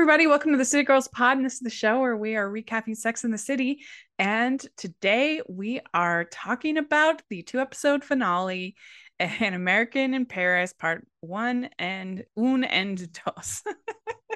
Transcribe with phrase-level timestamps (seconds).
[0.00, 0.26] Everybody.
[0.26, 1.36] Welcome to the City Girls Pod.
[1.36, 3.80] And this is the show where we are recapping Sex in the City.
[4.18, 8.76] And today we are talking about the two episode finale,
[9.20, 13.62] An American in Paris, part one and un and dos.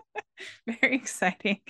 [0.67, 1.61] Very exciting.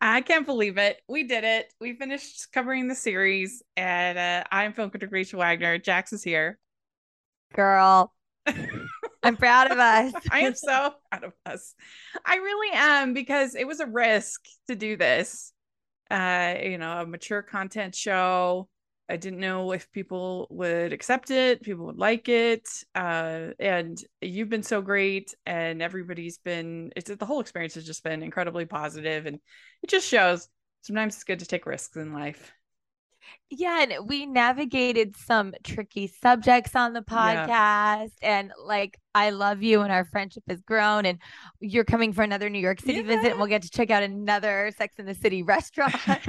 [0.00, 1.00] I can't believe it.
[1.08, 1.72] We did it.
[1.80, 3.62] We finished covering the series.
[3.76, 5.78] And uh, I'm film critic Rachel Wagner.
[5.78, 6.58] Jax is here.
[7.54, 8.12] Girl.
[9.24, 10.12] I'm proud of us.
[10.30, 11.74] I am so proud of us.
[12.24, 15.52] I really am because it was a risk to do this.
[16.10, 18.68] Uh, you know, a mature content show.
[19.08, 22.68] I didn't know if people would accept it, people would like it.
[22.94, 28.02] Uh, and you've been so great, and everybody's been, it's the whole experience has just
[28.02, 29.40] been incredibly positive, and
[29.82, 30.48] it just shows
[30.82, 32.52] sometimes it's good to take risks in life.
[33.50, 37.48] Yeah, and we navigated some tricky subjects on the podcast.
[37.48, 38.06] Yeah.
[38.22, 41.06] And like, I love you, and our friendship has grown.
[41.06, 41.18] And
[41.60, 43.16] you're coming for another New York City yeah.
[43.16, 45.94] visit, and we'll get to check out another Sex in the City restaurant.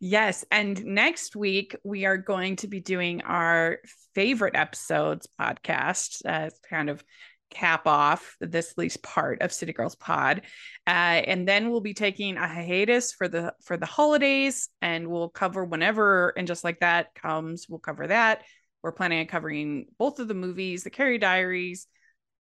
[0.00, 0.44] yes.
[0.50, 3.78] And next week, we are going to be doing our
[4.14, 6.22] favorite episodes podcast.
[6.24, 7.02] Uh, kind of
[7.50, 10.42] cap off this least part of City Girls Pod,
[10.86, 15.28] uh, and then we'll be taking a hiatus for the for the holidays, and we'll
[15.28, 18.42] cover whenever and just like that comes, we'll cover that.
[18.82, 21.86] We're planning on covering both of the movies, the Carrie Diaries,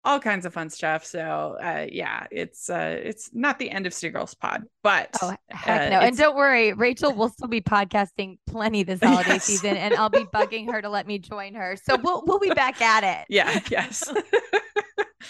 [0.07, 1.05] all kinds of fun stuff.
[1.05, 5.35] So uh, yeah, it's uh, it's not the end of City Girls Pod, but oh
[5.49, 5.99] heck uh, no!
[5.99, 9.43] And don't worry, Rachel will still be podcasting plenty this holiday yes.
[9.43, 11.75] season, and I'll be bugging her to let me join her.
[11.83, 13.27] So we'll we'll be back at it.
[13.37, 13.59] Yeah.
[13.69, 14.09] Yes.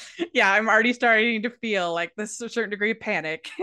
[0.33, 3.49] yeah, I'm already starting to feel like this a certain degree of panic.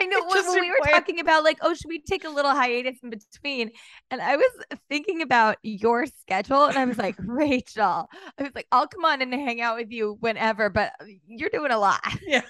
[0.00, 2.52] I know when, when we were talking about like, oh, should we take a little
[2.52, 3.70] hiatus in between?
[4.10, 4.50] And I was
[4.88, 9.20] thinking about your schedule and I was like, Rachel, I was like, I'll come on
[9.20, 10.92] and hang out with you whenever, but
[11.26, 12.00] you're doing a lot.
[12.22, 12.42] Yeah.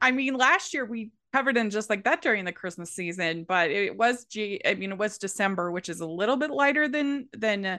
[0.00, 3.70] I mean, last year we covered in just like that during the Christmas season, but
[3.70, 7.28] it was G I mean, it was December, which is a little bit lighter than
[7.36, 7.78] than uh,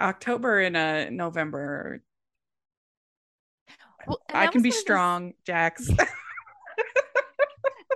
[0.00, 2.02] October and uh November
[4.06, 5.46] well, I can be strong, just...
[5.46, 5.86] Jax.
[5.88, 6.08] that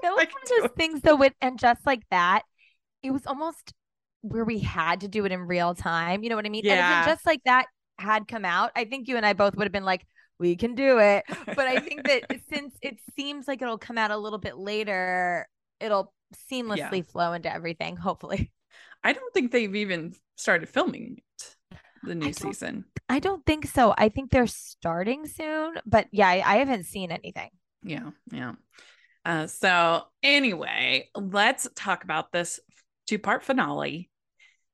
[0.03, 2.43] was one of those things though with and just like that,
[3.03, 3.73] it was almost
[4.23, 6.23] where we had to do it in real time.
[6.23, 6.62] You know what I mean?
[6.65, 7.01] Yeah.
[7.01, 7.67] And just like that
[7.99, 10.07] had come out, I think you and I both would have been like,
[10.39, 11.25] we can do it.
[11.47, 15.47] But I think that since it seems like it'll come out a little bit later,
[15.81, 16.12] it'll
[16.51, 17.03] seamlessly yeah.
[17.03, 18.51] flow into everything, hopefully.
[19.05, 21.21] I don't think they've even started filming
[22.03, 22.85] the new I season?
[23.09, 23.95] I don't think so.
[23.97, 27.51] I think they're starting soon, but yeah, I, I haven't seen anything.
[27.83, 28.53] Yeah, yeah.
[29.25, 32.61] Uh, so anyway, let's talk about this
[33.07, 34.11] two-part finale.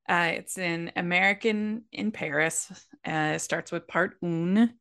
[0.08, 2.70] Uh, it's in American in Paris.
[3.06, 4.72] Uh, it starts with part one,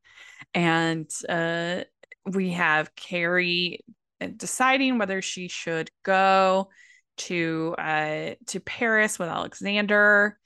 [0.53, 1.81] and uh,
[2.25, 3.83] we have Carrie
[4.21, 6.69] uh, deciding whether she should go
[7.17, 10.37] to uh, to Paris with Alexander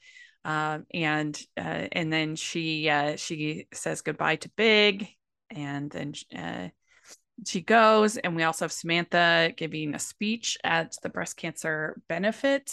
[0.44, 5.08] um, and uh, and then she uh, she says goodbye to Big,
[5.50, 6.68] and then uh,
[7.46, 8.16] she goes.
[8.16, 12.72] And we also have Samantha giving a speech at the breast cancer benefit.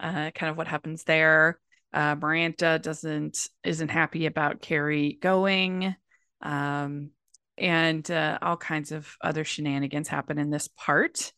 [0.00, 1.58] Uh, kind of what happens there.
[1.92, 5.94] Uh, Miranda doesn't isn't happy about Carrie going.
[6.42, 7.10] Um,
[7.56, 11.32] and uh, all kinds of other shenanigans happen in this part.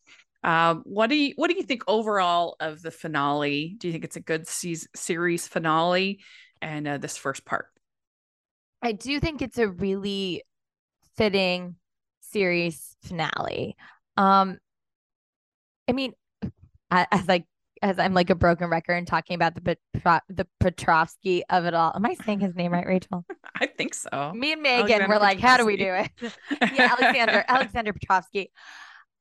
[0.47, 3.75] Um, what do you what do you think overall of the finale?
[3.79, 6.21] Do you think it's a good se- series finale
[6.63, 7.67] and uh, this first part?
[8.81, 10.45] I do think it's a really
[11.17, 11.75] fitting
[12.21, 13.77] series finale.
[14.17, 14.59] Um,
[15.89, 16.13] I mean,
[16.93, 17.45] as like
[17.83, 19.77] as I'm like a broken record and talking about the
[20.29, 21.93] the Petrovsky of it all.
[21.93, 23.25] Am I saying his name right, Rachel?
[23.61, 24.33] I think so.
[24.33, 25.47] Me and Megan Alexander were like, Petrovsky.
[25.49, 26.73] how do we do it?
[26.73, 28.53] yeah, Alexander Alexander Petrovsky.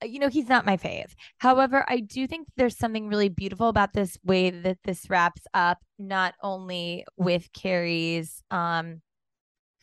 [0.05, 1.13] You know, he's not my fave.
[1.37, 5.79] However, I do think there's something really beautiful about this way that this wraps up,
[5.97, 9.01] not only with Carrie's um,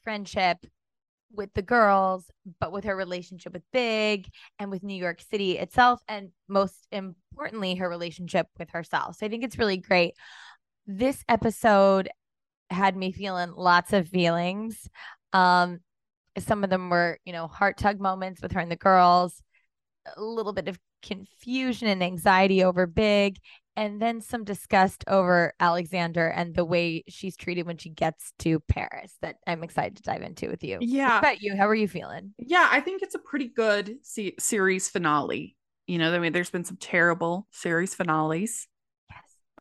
[0.04, 0.66] friendship
[1.34, 2.30] with the girls,
[2.60, 4.28] but with her relationship with Big
[4.58, 9.16] and with New York City itself, and most importantly, her relationship with herself.
[9.16, 10.14] So I think it's really great.
[10.86, 12.10] This episode
[12.70, 14.88] had me feeling lots of feelings.
[15.32, 15.80] Um,
[16.38, 19.42] some of them were, you know, heart tug moments with her and the girls
[20.16, 23.38] a little bit of confusion and anxiety over Big,
[23.76, 28.60] and then some disgust over Alexander and the way she's treated when she gets to
[28.60, 30.78] Paris that I'm excited to dive into with you.
[30.80, 31.14] Yeah.
[31.14, 31.56] What about you?
[31.56, 32.34] How are you feeling?
[32.38, 35.56] Yeah, I think it's a pretty good se- series finale.
[35.86, 38.68] You know, I mean, there's been some terrible series finales.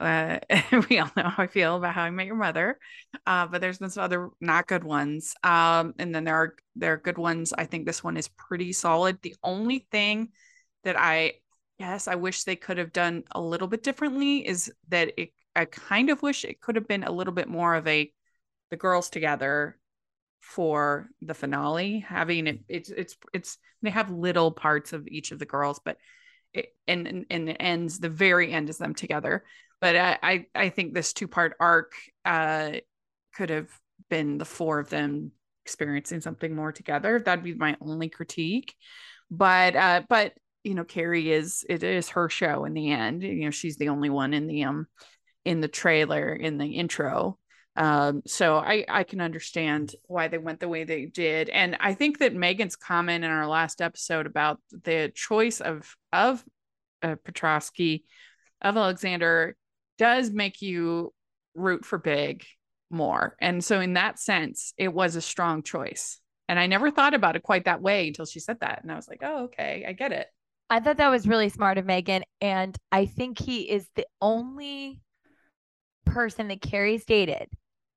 [0.02, 0.44] Yes.
[0.50, 2.80] uh, we all know how I feel about How I Met Your Mother,
[3.26, 5.36] uh, but there's been some other not good ones.
[5.44, 7.54] Um, and then there are there are good ones.
[7.58, 9.22] I think this one is pretty solid.
[9.22, 10.30] The only thing
[10.84, 11.34] that I
[11.80, 15.32] guess I wish they could have done a little bit differently is that it.
[15.54, 18.12] I kind of wish it could have been a little bit more of a
[18.70, 19.78] the girls together
[20.40, 25.40] for the finale having it it's it's it's they have little parts of each of
[25.40, 25.98] the girls but
[26.54, 29.44] it, and, and and it ends the very end is them together
[29.82, 31.94] but i i, I think this two part arc
[32.24, 32.74] uh
[33.36, 33.70] could have
[34.10, 35.32] been the four of them
[35.66, 37.20] experiencing something more together.
[37.20, 38.76] That'd be my only critique.
[39.30, 40.34] But uh but
[40.64, 43.24] you know carrie is it is her show in the end.
[43.24, 44.88] You know she's the only one in the um
[45.46, 47.38] in the trailer in the intro.
[47.78, 51.94] Um, so I I can understand why they went the way they did, and I
[51.94, 56.44] think that Megan's comment in our last episode about the choice of of
[57.02, 58.04] uh, Petrovsky
[58.62, 59.56] of Alexander
[60.02, 61.14] does make you
[61.54, 62.44] root for Big
[62.90, 66.20] more, and so in that sense, it was a strong choice.
[66.50, 68.96] And I never thought about it quite that way until she said that, and I
[68.96, 70.26] was like, oh okay, I get it.
[70.72, 75.02] I thought that was really smart of Megan, and I think he is the only
[76.08, 77.48] person that Carrie's dated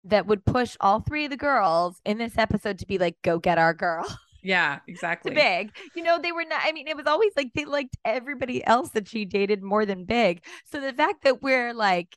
[0.04, 3.38] that would push all three of the girls in this episode to be like, go
[3.38, 4.04] get our girl.
[4.44, 5.32] Yeah, exactly.
[5.34, 5.74] Big.
[5.96, 8.90] You know, they were not, I mean, it was always like they liked everybody else
[8.90, 10.44] that she dated more than Big.
[10.66, 12.14] So the fact that we're like,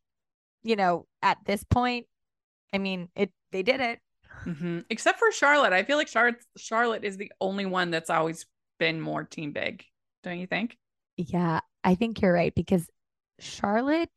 [0.62, 2.06] you know, at this point,
[2.74, 4.00] I mean, it, they did it.
[4.46, 4.82] Mm-hmm.
[4.90, 5.74] Except for Charlotte.
[5.74, 8.46] I feel like Charlotte, Charlotte is the only one that's always
[8.78, 9.84] been more team Big.
[10.24, 10.78] Don't you think?
[11.16, 12.88] Yeah, I think you're right because
[13.40, 14.12] Charlotte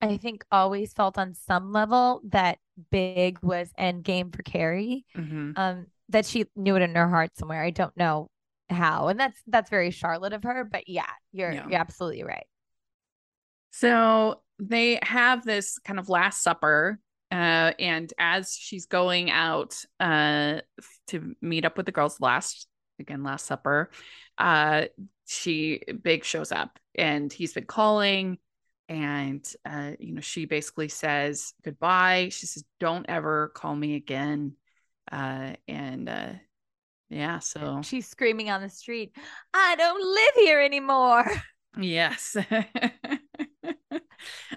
[0.00, 2.58] I think always felt on some level that
[2.90, 5.06] Big was end game for Carrie.
[5.16, 5.52] Mm-hmm.
[5.56, 7.62] Um, that she knew it in her heart somewhere.
[7.62, 8.28] I don't know
[8.68, 10.64] how, and that's that's very Charlotte of her.
[10.64, 11.66] But yeah, you're yeah.
[11.68, 12.46] you're absolutely right.
[13.70, 16.98] So they have this kind of last supper,
[17.30, 20.60] uh, and as she's going out uh,
[21.08, 22.66] to meet up with the girls, last
[22.98, 23.90] again last supper,
[24.38, 24.84] uh,
[25.26, 28.38] she Big shows up, and he's been calling
[28.88, 34.54] and uh, you know she basically says goodbye she says don't ever call me again
[35.12, 36.32] uh, and uh,
[37.08, 39.14] yeah so she's screaming on the street
[39.54, 41.24] i don't live here anymore.
[41.78, 42.36] Yes.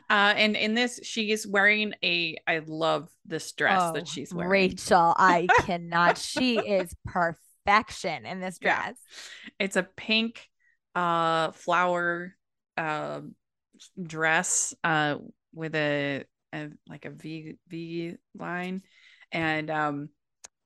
[0.09, 4.33] Uh, and in this she is wearing a i love this dress oh, that she's
[4.33, 4.49] wearing.
[4.49, 8.95] Rachel i cannot she is perfection in this dress.
[8.95, 9.49] Yeah.
[9.59, 10.47] it's a pink
[10.95, 12.35] uh flower
[12.77, 13.21] uh
[14.01, 15.17] dress uh
[15.53, 16.23] with a,
[16.55, 18.81] a like a V V line
[19.31, 20.09] and um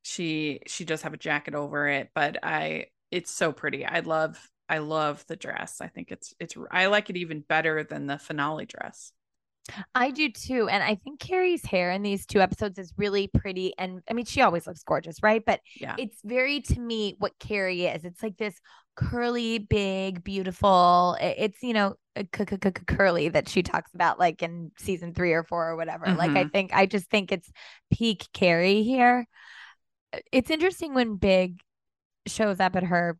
[0.04, 3.86] she she does have a jacket over it but I it's so pretty.
[3.86, 5.80] I love I love the dress.
[5.80, 9.12] I think it's it's I like it even better than the finale dress.
[9.94, 10.68] I do too.
[10.68, 13.72] And I think Carrie's hair in these two episodes is really pretty.
[13.78, 15.42] And I mean, she always looks gorgeous, right?
[15.44, 15.94] But yeah.
[15.98, 18.04] it's very, to me, what Carrie is.
[18.04, 18.60] It's like this
[18.94, 21.16] curly, big, beautiful.
[21.18, 21.94] It's, you know,
[22.86, 26.12] curly that she talks about like in season three or four or whatever.
[26.12, 26.48] Like, I mm-hmm.
[26.50, 27.50] think, I just think it's
[27.90, 29.26] peak Carrie here.
[30.32, 31.60] It's interesting when Big
[32.26, 33.18] shows up at her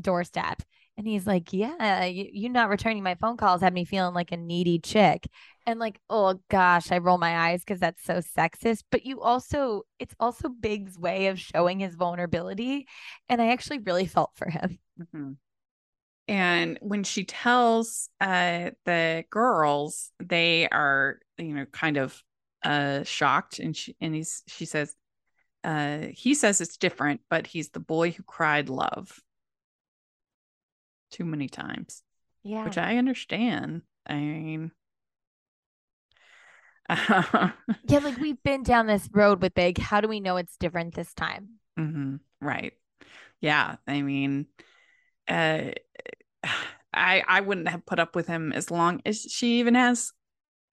[0.00, 0.62] doorstep
[0.96, 4.32] and he's like, Yeah, you, you not returning my phone calls had me feeling like
[4.32, 5.26] a needy chick.
[5.66, 8.84] And like, oh gosh, I roll my eyes because that's so sexist.
[8.90, 12.86] But you also, it's also Big's way of showing his vulnerability.
[13.28, 14.78] And I actually really felt for him.
[15.00, 15.32] Mm-hmm.
[16.28, 22.22] And when she tells uh, the girls, they are, you know, kind of
[22.64, 23.58] uh, shocked.
[23.58, 24.94] And she, and he's, she says,
[25.66, 29.20] uh, he says it's different, but he's the boy who cried love
[31.10, 32.04] too many times.
[32.44, 32.64] Yeah.
[32.64, 33.82] Which I understand.
[34.06, 34.70] I mean,
[36.88, 37.50] yeah,
[37.88, 39.78] like we've been down this road with Big.
[39.78, 41.58] How do we know it's different this time?
[41.76, 42.16] Mm-hmm.
[42.40, 42.74] Right.
[43.40, 43.74] Yeah.
[43.88, 44.46] I mean,
[45.26, 45.62] uh,
[46.94, 50.12] I I wouldn't have put up with him as long as she even has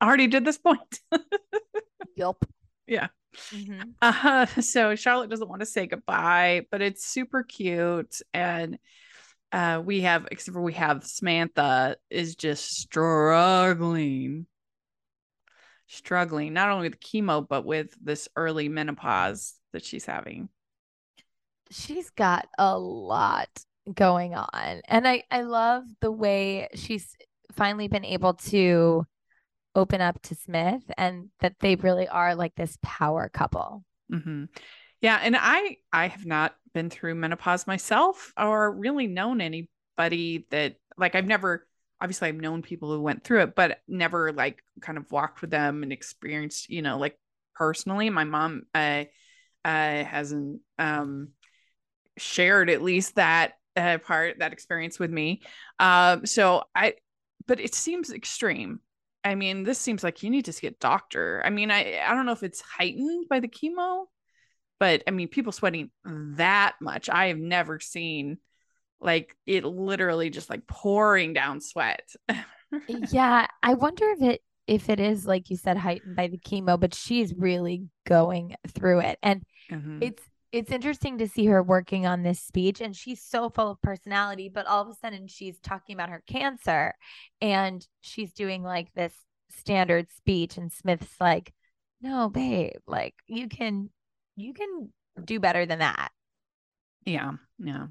[0.03, 0.99] already did this point.
[2.15, 2.45] yup.
[2.87, 3.07] Yeah.
[3.51, 3.81] Mm-hmm.
[4.01, 8.21] Uh, so Charlotte doesn't want to say goodbye, but it's super cute.
[8.33, 8.77] And
[9.51, 14.45] uh, we have except for we have Samantha is just struggling.
[15.87, 20.49] Struggling not only with chemo but with this early menopause that she's having.
[21.71, 23.49] She's got a lot
[23.93, 24.81] going on.
[24.87, 27.15] And i i love the way she's
[27.51, 29.05] finally been able to
[29.75, 34.45] open up to smith and that they really are like this power couple mm-hmm.
[35.01, 40.75] yeah and i i have not been through menopause myself or really known anybody that
[40.97, 41.67] like I've never
[42.01, 45.51] obviously I've known people who went through it, but never like kind of walked with
[45.51, 47.17] them and experienced, you know, like
[47.55, 48.09] personally.
[48.09, 49.05] My mom uh,
[49.63, 51.29] uh hasn't um
[52.17, 55.41] shared at least that uh, part that experience with me.
[55.79, 56.95] Um, so I,
[57.47, 58.79] but it seems extreme.
[59.23, 61.41] I mean, this seems like you need to see a doctor.
[61.45, 64.05] I mean, I I don't know if it's heightened by the chemo,
[64.79, 67.09] but I mean, people sweating that much.
[67.09, 68.37] I have never seen
[68.99, 72.07] like it literally just like pouring down sweat.
[73.11, 76.79] yeah, I wonder if it if it is like you said heightened by the chemo,
[76.79, 79.19] but she's really going through it.
[79.21, 79.99] And mm-hmm.
[80.01, 83.81] it's it's interesting to see her working on this speech and she's so full of
[83.81, 86.93] personality but all of a sudden she's talking about her cancer
[87.41, 89.13] and she's doing like this
[89.49, 91.53] standard speech and smith's like
[92.01, 93.89] no babe like you can
[94.35, 94.89] you can
[95.23, 96.09] do better than that.
[97.05, 97.87] Yeah yeah.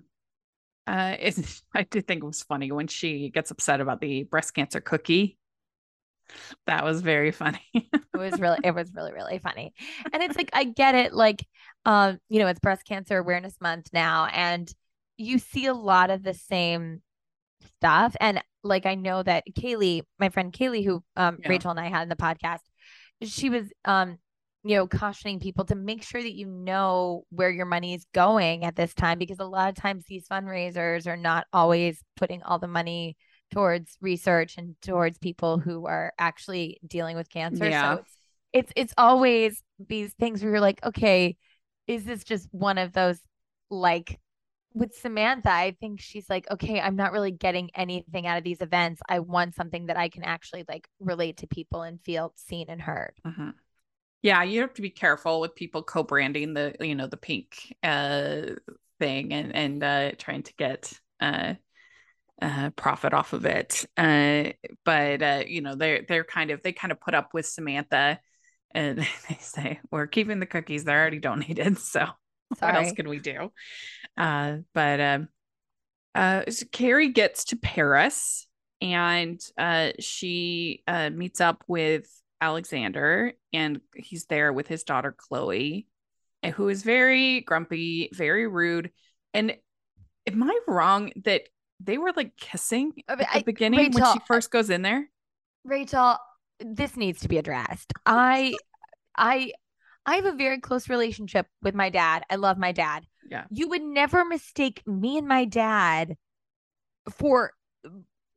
[0.87, 1.17] Uh
[1.75, 5.37] i did think it was funny when she gets upset about the breast cancer cookie
[6.67, 9.73] that was very funny it was really it was really really funny
[10.13, 11.45] and it's like i get it like
[11.85, 14.73] um, you know, it's breast cancer awareness month now, and
[15.17, 17.03] you see a lot of the same
[17.79, 18.17] stuff.
[18.21, 21.49] And like I know that Kaylee, my friend Kaylee, who um yeah.
[21.49, 22.61] Rachel and I had in the podcast,
[23.23, 24.19] she was um,
[24.65, 28.65] you know, cautioning people to make sure that you know where your money is going
[28.65, 32.61] at this time because a lot of times these fundraisers are not always putting all
[32.61, 33.17] the money
[33.53, 37.69] towards research and towards people who are actually dealing with cancer.
[37.69, 37.97] Yeah.
[37.97, 38.17] So it's,
[38.53, 41.37] it's it's always these things where you're like, okay,
[41.87, 43.21] is this just one of those
[43.71, 44.19] like
[44.75, 48.63] with Samantha, I think she's like, okay, I'm not really getting anything out of these
[48.63, 49.03] events.
[49.07, 52.81] I want something that I can actually like relate to people and feel seen and
[52.81, 53.13] heard.
[53.27, 53.51] Mm-hmm.
[54.23, 58.55] Yeah, you have to be careful with people co-branding the, you know, the pink uh
[58.99, 61.55] thing and and uh trying to get uh
[62.43, 63.87] uh profit off of it.
[63.97, 64.53] Uh
[64.85, 68.21] but uh you know, they're they're kind of they kind of put up with Samantha
[68.75, 72.07] and they say we're keeping the cookies they're already donated so
[72.59, 72.73] Sorry.
[72.73, 73.53] what else can we do
[74.17, 75.29] uh, but um
[76.15, 78.47] uh so carrie gets to paris
[78.81, 82.07] and uh she uh meets up with
[82.41, 85.87] alexander and he's there with his daughter chloe
[86.55, 88.91] who is very grumpy very rude
[89.33, 89.57] and
[90.27, 91.43] am i wrong that
[91.83, 95.09] they were like kissing at the I, beginning Rachel, when she first goes in there
[95.65, 96.19] rachel
[96.65, 97.93] this needs to be addressed.
[98.07, 98.55] I
[99.17, 99.53] I
[100.07, 102.25] I have a very close relationship with my dad.
[102.31, 103.07] I love my dad.
[103.29, 103.45] Yeah.
[103.51, 106.17] You would never mistake me and my dad
[107.11, 107.53] for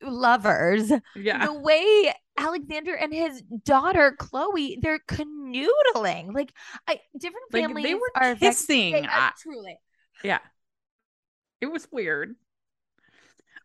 [0.01, 0.91] lovers.
[1.15, 1.45] Yeah.
[1.45, 6.33] The way Alexander and his daughter Chloe, they're canoodling.
[6.33, 6.53] Like
[6.87, 8.93] I different families like they were are kissing.
[8.93, 9.79] They, uh, truly.
[10.23, 10.39] Yeah.
[11.61, 12.35] It was weird.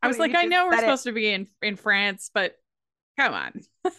[0.02, 1.10] I was like, I know we're supposed it.
[1.10, 2.56] to be in in France, but
[3.18, 3.52] come on.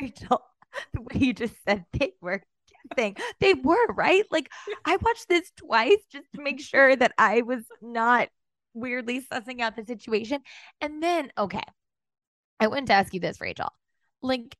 [0.00, 0.42] Rachel,
[0.92, 2.42] the way you just said they were
[2.96, 4.24] kissing, they were right.
[4.30, 4.50] Like
[4.84, 8.28] I watched this twice just to make sure that I was not
[8.74, 10.40] weirdly sussing out the situation.
[10.80, 11.64] And then, okay,
[12.58, 13.72] I went to ask you this, Rachel.
[14.22, 14.56] Like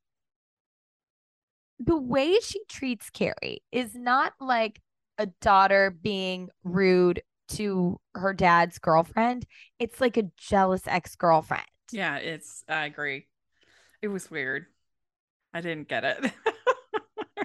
[1.79, 4.81] the way she treats Carrie is not like
[5.19, 9.47] a daughter being rude to her dad's girlfriend.
[9.79, 11.65] It's like a jealous ex girlfriend.
[11.93, 13.27] Yeah, it's, I agree.
[14.03, 14.67] It was weird.
[15.53, 16.33] I didn't get it.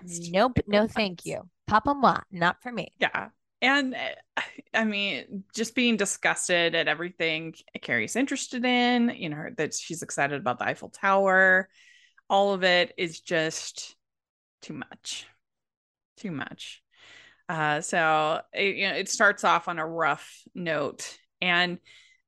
[0.32, 1.50] nope, no thank you.
[1.68, 2.90] Papa moi, not for me.
[3.00, 3.30] Yeah.
[3.62, 4.42] And eh,
[4.74, 10.40] I mean, just being disgusted at everything Carrie's interested in, you know, that she's excited
[10.40, 11.70] about the Eiffel Tower,
[12.30, 13.96] all of it is just
[14.62, 15.26] too much.
[16.18, 16.84] Too much.
[17.48, 21.18] Uh, so it, you know, it starts off on a rough note.
[21.42, 21.80] And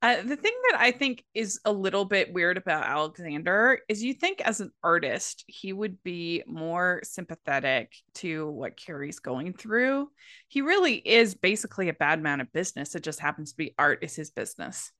[0.01, 4.13] uh, the thing that I think is a little bit weird about Alexander is you
[4.13, 10.09] think as an artist, he would be more sympathetic to what Carrie's going through.
[10.49, 12.93] He really is basically a bad man of business.
[12.93, 14.91] It just happens to be art is his business.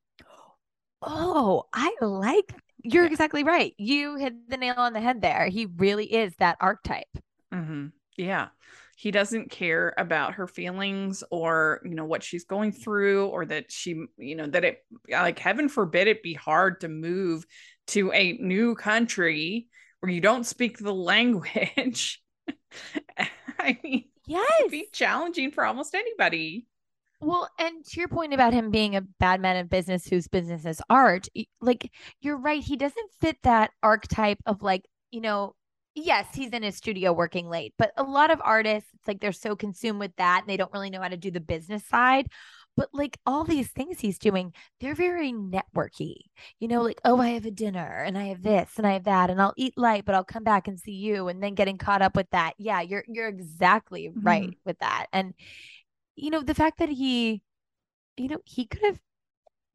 [1.04, 3.12] Oh, I like you're yeah.
[3.12, 3.74] exactly right.
[3.78, 5.48] You hit the nail on the head there.
[5.48, 7.06] He really is that archetype.
[7.54, 7.88] Mm-hmm.
[8.18, 8.48] Yeah
[8.98, 13.72] he doesn't care about her feelings or you know what she's going through or that
[13.72, 14.80] she you know that it
[15.14, 17.46] uh, like heaven forbid it be hard to move
[17.86, 19.68] to a new country
[20.00, 22.22] where you don't speak the language
[23.60, 26.66] i mean yes be challenging for almost anybody
[27.20, 30.66] well, and to your point about him being a bad man of business whose business
[30.66, 31.28] is art,
[31.60, 32.62] like you're right.
[32.62, 35.56] He doesn't fit that archetype of like, you know,
[35.98, 39.32] yes, he's in his studio working late, but a lot of artists, it's like they're
[39.32, 42.28] so consumed with that and they don't really know how to do the business side.
[42.78, 46.16] but like all these things he's doing, they're very networky.
[46.60, 49.06] You know, like, oh, I have a dinner and I have this and I have
[49.06, 51.28] that, and I'll eat light, but I'll come back and see you.
[51.28, 52.54] And then getting caught up with that.
[52.60, 54.22] Yeah, you're you're exactly mm-hmm.
[54.22, 55.08] right with that.
[55.12, 55.34] And
[56.16, 57.42] you know, the fact that he,
[58.18, 59.00] you know, he could have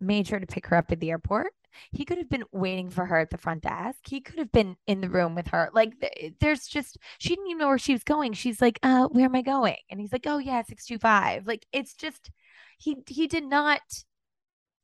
[0.01, 1.53] made sure to pick her up at the airport.
[1.91, 4.01] He could have been waiting for her at the front desk.
[4.09, 5.71] He could have been in the room with her.
[5.73, 5.93] Like
[6.41, 8.33] there's just she didn't even know where she was going.
[8.33, 11.95] She's like, "Uh, where am I going?" And he's like, "Oh yeah, 625." Like it's
[11.95, 12.31] just
[12.79, 13.81] he he did not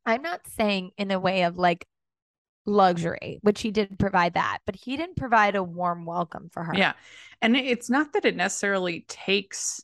[0.06, 1.86] I'm not saying in a way of like
[2.64, 6.74] luxury, which he did provide that, but he didn't provide a warm welcome for her.
[6.74, 6.94] Yeah.
[7.42, 9.82] And it's not that it necessarily takes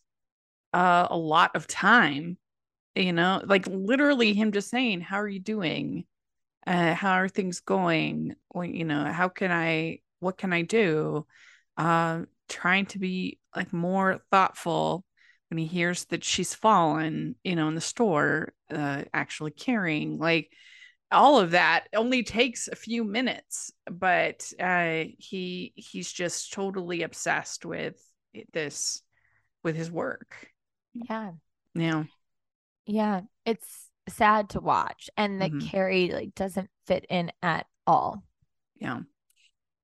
[0.72, 2.38] uh, a lot of time,
[2.94, 6.04] you know, like literally him just saying, How are you doing?
[6.66, 8.34] Uh, how are things going?
[8.52, 11.26] Well, you know, how can I, what can I do?
[11.76, 15.04] Uh, trying to be like more thoughtful
[15.50, 20.50] when he hears that she's fallen, you know, in the store, uh, actually carrying like
[21.10, 27.64] all of that only takes a few minutes, but uh, he he's just totally obsessed
[27.64, 27.96] with
[28.52, 29.02] this
[29.62, 30.48] with his work.
[30.92, 31.32] Yeah.
[31.74, 32.04] Yeah.
[32.86, 33.20] Yeah.
[33.44, 35.08] It's sad to watch.
[35.16, 35.66] And that mm-hmm.
[35.66, 38.22] Carrie like doesn't fit in at all.
[38.76, 39.00] Yeah.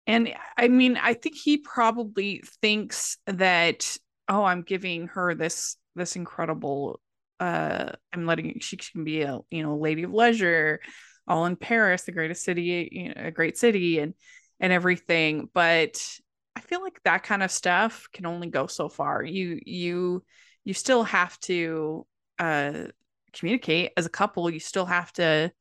[0.06, 3.98] And I mean, I think he probably thinks that
[4.30, 7.00] oh i'm giving her this this incredible
[7.40, 10.80] uh i'm letting she can be a you know lady of leisure
[11.28, 14.14] all in paris the greatest city you know, a great city and
[14.60, 16.02] and everything but
[16.56, 20.24] i feel like that kind of stuff can only go so far you you
[20.64, 22.06] you still have to
[22.38, 22.84] uh
[23.32, 25.52] communicate as a couple you still have to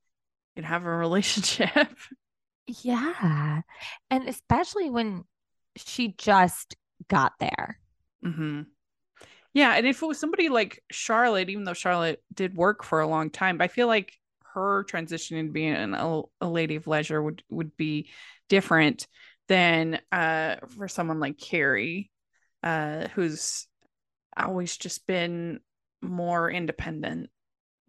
[0.56, 1.88] you know, have a relationship.
[2.84, 3.62] Yeah.
[4.10, 5.24] And especially when
[5.76, 6.76] she just
[7.08, 7.80] got there.
[8.24, 8.62] Mm-hmm.
[9.54, 13.08] Yeah, and if it was somebody like Charlotte, even though Charlotte did work for a
[13.08, 14.14] long time, I feel like
[14.54, 18.10] her transitioning to being an, a, a lady of leisure would would be
[18.48, 19.08] different
[19.48, 22.12] than uh, for someone like Carrie,
[22.62, 23.68] uh, who's
[24.38, 25.60] always just been
[26.02, 27.30] more independent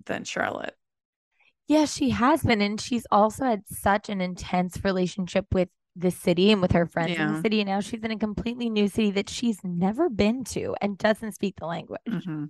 [0.06, 0.76] than Charlotte.
[1.68, 2.60] Yeah, she has been.
[2.60, 7.12] And she's also had such an intense relationship with the city and with her friends
[7.12, 7.26] yeah.
[7.28, 7.60] in the city.
[7.60, 11.32] And now she's in a completely new city that she's never been to and doesn't
[11.32, 12.00] speak the language.
[12.08, 12.46] Mm-hmm.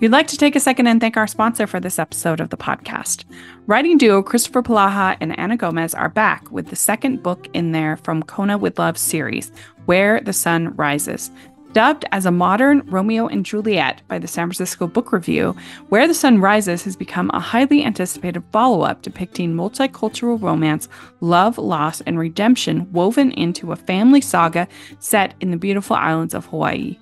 [0.00, 2.56] We'd like to take a second and thank our sponsor for this episode of the
[2.56, 3.24] podcast.
[3.66, 7.96] Writing duo Kristoffer Polaha and Anna Gomez are back with the second book in their
[7.96, 9.50] From Kona with Love series,
[9.86, 11.30] Where the Sun Rises.
[11.72, 15.56] Dubbed as a modern Romeo and Juliet by the San Francisco Book Review,
[15.88, 21.56] Where the Sun Rises has become a highly anticipated follow up depicting multicultural romance, love,
[21.56, 26.98] loss, and redemption woven into a family saga set in the beautiful islands of Hawaii.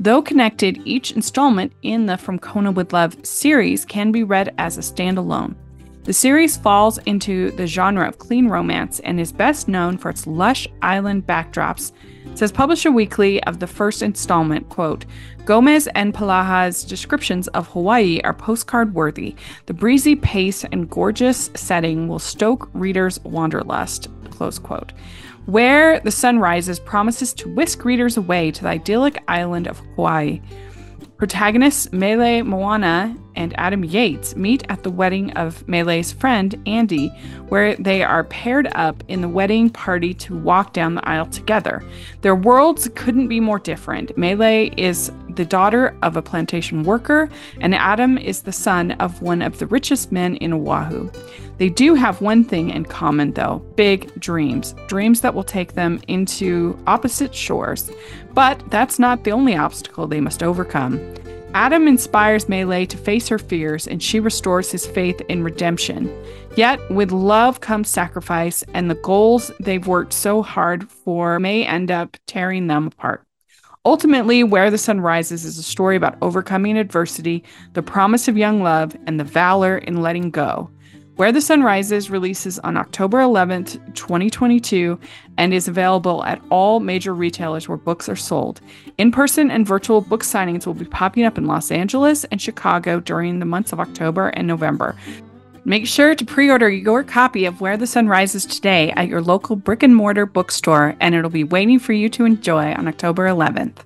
[0.00, 4.78] Though connected, each installment in the From Kona with Love series can be read as
[4.78, 5.54] a standalone.
[6.04, 10.26] The series falls into the genre of clean romance and is best known for its
[10.26, 11.92] lush island backdrops
[12.34, 15.04] says Publisher Weekly of the first installment, quote,
[15.44, 19.36] Gomez and Polaha's descriptions of Hawaii are postcard worthy.
[19.66, 24.92] The breezy pace and gorgeous setting will stoke readers' wanderlust, close quote.
[25.46, 30.40] Where the sun rises promises to whisk readers away to the idyllic island of Hawaii.
[31.16, 37.08] Protagonists Mele Moana and Adam Yates meet at the wedding of Mele's friend Andy,
[37.48, 41.82] where they are paired up in the wedding party to walk down the aisle together.
[42.22, 44.16] Their worlds couldn't be more different.
[44.18, 47.28] Mele is the daughter of a plantation worker,
[47.60, 51.10] and Adam is the son of one of the richest men in Oahu.
[51.58, 56.00] They do have one thing in common, though big dreams, dreams that will take them
[56.08, 57.90] into opposite shores.
[58.32, 61.00] But that's not the only obstacle they must overcome.
[61.54, 66.12] Adam inspires Mele to face her fears, and she restores his faith in redemption.
[66.56, 71.92] Yet, with love comes sacrifice, and the goals they've worked so hard for may end
[71.92, 73.24] up tearing them apart.
[73.86, 77.44] Ultimately, Where the Sun Rises is a story about overcoming adversity,
[77.74, 80.70] the promise of young love, and the valor in letting go.
[81.16, 84.98] Where the Sun Rises releases on October 11th, 2022,
[85.36, 88.62] and is available at all major retailers where books are sold.
[88.96, 93.00] In person and virtual book signings will be popping up in Los Angeles and Chicago
[93.00, 94.96] during the months of October and November.
[95.66, 99.22] Make sure to pre order your copy of Where the Sun Rises today at your
[99.22, 103.26] local brick and mortar bookstore, and it'll be waiting for you to enjoy on October
[103.26, 103.78] 11th.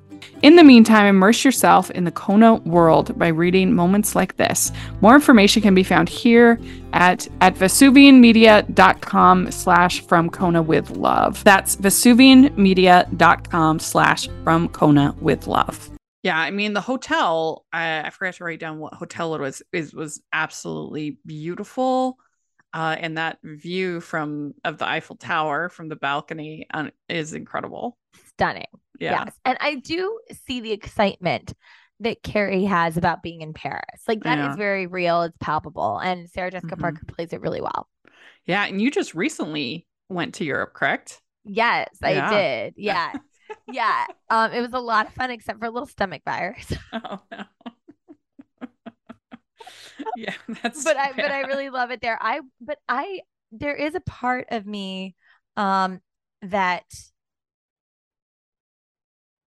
[0.43, 4.71] In the meantime, immerse yourself in the Kona world by reading moments like this.
[5.01, 6.61] More information can be found here
[6.93, 11.43] at, at vesuvianmedia.com slash from Kona with love.
[11.43, 15.91] That's vesuvianmedia.com slash from Kona with love.
[16.23, 17.65] Yeah, I mean the hotel.
[17.73, 19.63] I, I forgot to write down what hotel it was.
[19.73, 22.19] Is was absolutely beautiful,
[22.73, 27.97] uh, and that view from of the Eiffel Tower from the balcony uh, is incredible.
[28.29, 28.67] Stunning.
[28.99, 29.25] Yeah.
[29.25, 29.35] Yes.
[29.45, 31.55] And I do see the excitement
[32.01, 34.03] that Carrie has about being in Paris.
[34.07, 34.57] Like that is Yeah.
[34.57, 35.23] very real.
[35.23, 35.99] It's palpable.
[35.99, 36.81] And Sarah Jessica Mhm.
[36.83, 37.89] Parker plays it really well.
[38.47, 41.21] Yeah, and you just recently went to Europe, correct?
[41.45, 42.29] Yes, I Yeah.
[42.29, 42.75] did.
[42.77, 43.15] Yeah.
[43.67, 44.07] Yeah.
[44.31, 46.73] Um, it was a lot of fun except for a little stomach virus.
[46.93, 47.45] Oh no.
[50.15, 52.19] yeah, that's but I but I really love it there.
[52.21, 53.21] I but I
[53.53, 55.15] there is a part of me
[55.57, 56.01] um
[56.43, 56.85] that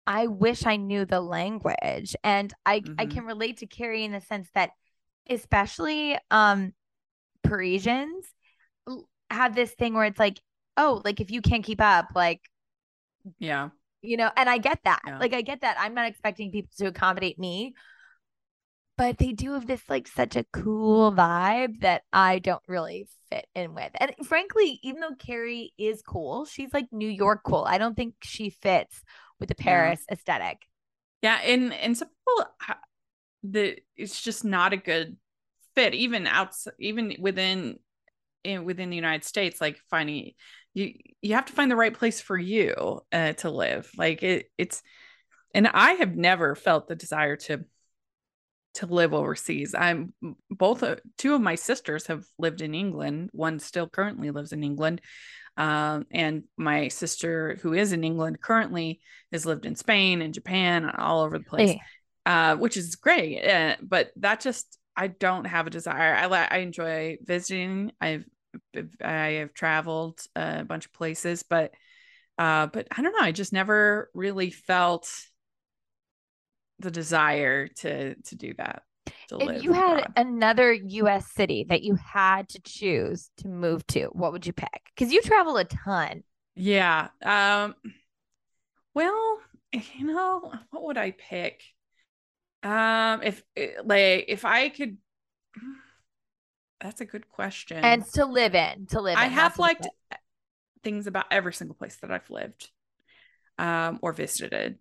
[0.08, 3.06] I wish I knew the language and I I Mhm.
[3.06, 4.72] can relate to Carrie in the sense that
[5.30, 6.74] especially um
[7.44, 8.28] Parisians
[9.30, 10.42] have this thing where it's like
[10.78, 12.42] oh like if you can't keep up like
[13.40, 13.70] yeah.
[14.02, 15.20] You know and I get that Yeah.
[15.20, 17.74] like I get that I'm not expecting people to accommodate me
[18.98, 23.48] but they do have this like such a cool vibe that I don't really fit
[23.56, 23.92] in with.
[23.96, 27.66] And frankly, even though Carrie is cool, she's like New York cool.
[27.68, 29.02] I don't think she fits
[29.40, 29.64] with the Yeah.
[29.64, 30.58] Paris aesthetic.
[31.22, 32.52] Yeah, and and some people
[33.44, 35.18] the it's just not a good
[35.76, 37.80] fit even outside even within
[38.44, 40.32] in, within the United States like finding
[40.74, 43.90] you you have to find the right place for you uh, to live.
[43.98, 44.82] Like it it's
[45.54, 47.66] and I have never felt the desire to
[48.76, 49.76] to live overseas.
[49.78, 50.14] I'm
[50.50, 53.30] both uh, two of my sisters have lived in England.
[53.34, 55.02] One still currently lives in England.
[55.58, 59.02] Um, and my sister who is in England currently
[59.34, 61.82] has lived in Spain and Japan all over the place Hey,
[62.26, 63.46] uh, which is great.
[63.46, 66.16] Uh, but that just I don't have a desire.
[66.16, 67.92] I li- I enjoy visiting.
[68.00, 68.26] I've
[69.04, 71.74] I have traveled a bunch of places, but
[72.38, 73.26] uh, but I don't know.
[73.26, 75.10] I just never really felt
[76.80, 78.84] the desire to to do that.
[79.30, 80.14] To if you had abroad.
[80.18, 84.92] another US city that you had to choose to move to, what would you pick?
[84.96, 86.24] Because you travel a ton.
[86.56, 87.10] Yeah.
[87.24, 87.76] Um
[88.94, 89.40] well,
[89.72, 91.64] you know, what would I pick?
[92.64, 94.98] Um if eh, like if I could
[96.80, 97.84] That's a good question.
[97.84, 99.34] And to live in, to live I in.
[99.34, 99.88] have not to live liked
[100.84, 102.70] things about every single place that I've lived
[103.60, 104.80] um or visited.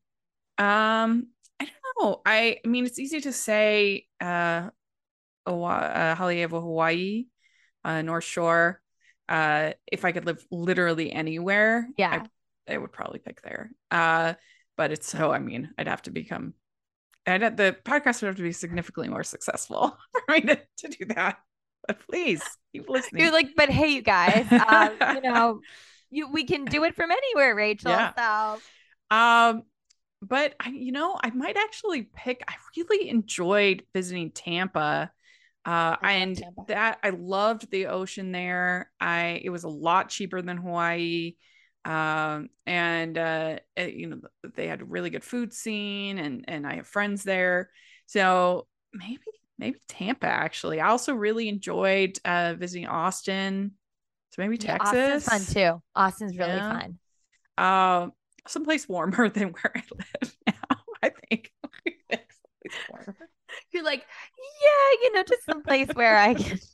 [0.59, 1.29] Um
[1.61, 2.23] I don't know.
[2.27, 4.71] I I mean it's easy to say uh,
[5.47, 7.27] Hawaii, uh Haleiwa, Hawaii,
[7.85, 8.81] uh North Shore.
[9.29, 12.27] Uh if I could live literally anywhere, Yeah.
[12.69, 13.71] I, I would probably pick there.
[13.91, 14.35] Uh
[14.77, 16.55] but it's so I mean, I'd have to become
[17.31, 20.89] I'd have, the podcast would have to be significantly more successful for me to, to
[20.89, 21.39] do that.
[21.87, 23.23] But please keep listening.
[23.23, 25.61] You're like, but hey, you guys, um, you know,
[26.11, 27.91] you we can do it from anywhere, Rachel.
[27.91, 28.13] Yeah.
[29.09, 29.63] So Um,
[30.23, 32.43] but I, you know, I might actually pick.
[32.47, 35.11] I really enjoyed visiting Tampa.
[35.65, 36.65] Uh, I and Tampa.
[36.69, 38.91] that I loved the ocean there.
[39.01, 41.35] I it was a lot cheaper than Hawaii.
[41.85, 44.21] Um, and uh, it- you know,
[44.55, 47.71] they had a really good food scene, and and I have friends there.
[48.07, 49.23] So maybe
[49.59, 50.81] maybe Tampa actually.
[50.81, 53.73] I also really enjoyed uh visiting Austin.
[54.33, 55.27] So maybe Yeah, Texas.
[55.27, 55.83] Austin's fun too.
[55.95, 56.69] Austin's really Yeah.
[56.69, 56.99] fun.
[57.59, 58.13] Um,
[58.49, 59.83] someplace warmer than where I
[60.23, 60.79] live now.
[61.03, 61.53] I think.
[63.73, 64.01] You're like,
[64.63, 66.59] yeah, you know, just someplace where I can.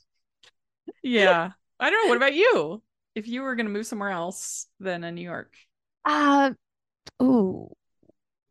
[1.02, 2.08] Yeah, I don't know.
[2.08, 2.82] What about you?
[3.16, 5.52] If you were going to move somewhere else than in New York,
[6.04, 6.52] Uh,
[7.22, 7.70] ooh,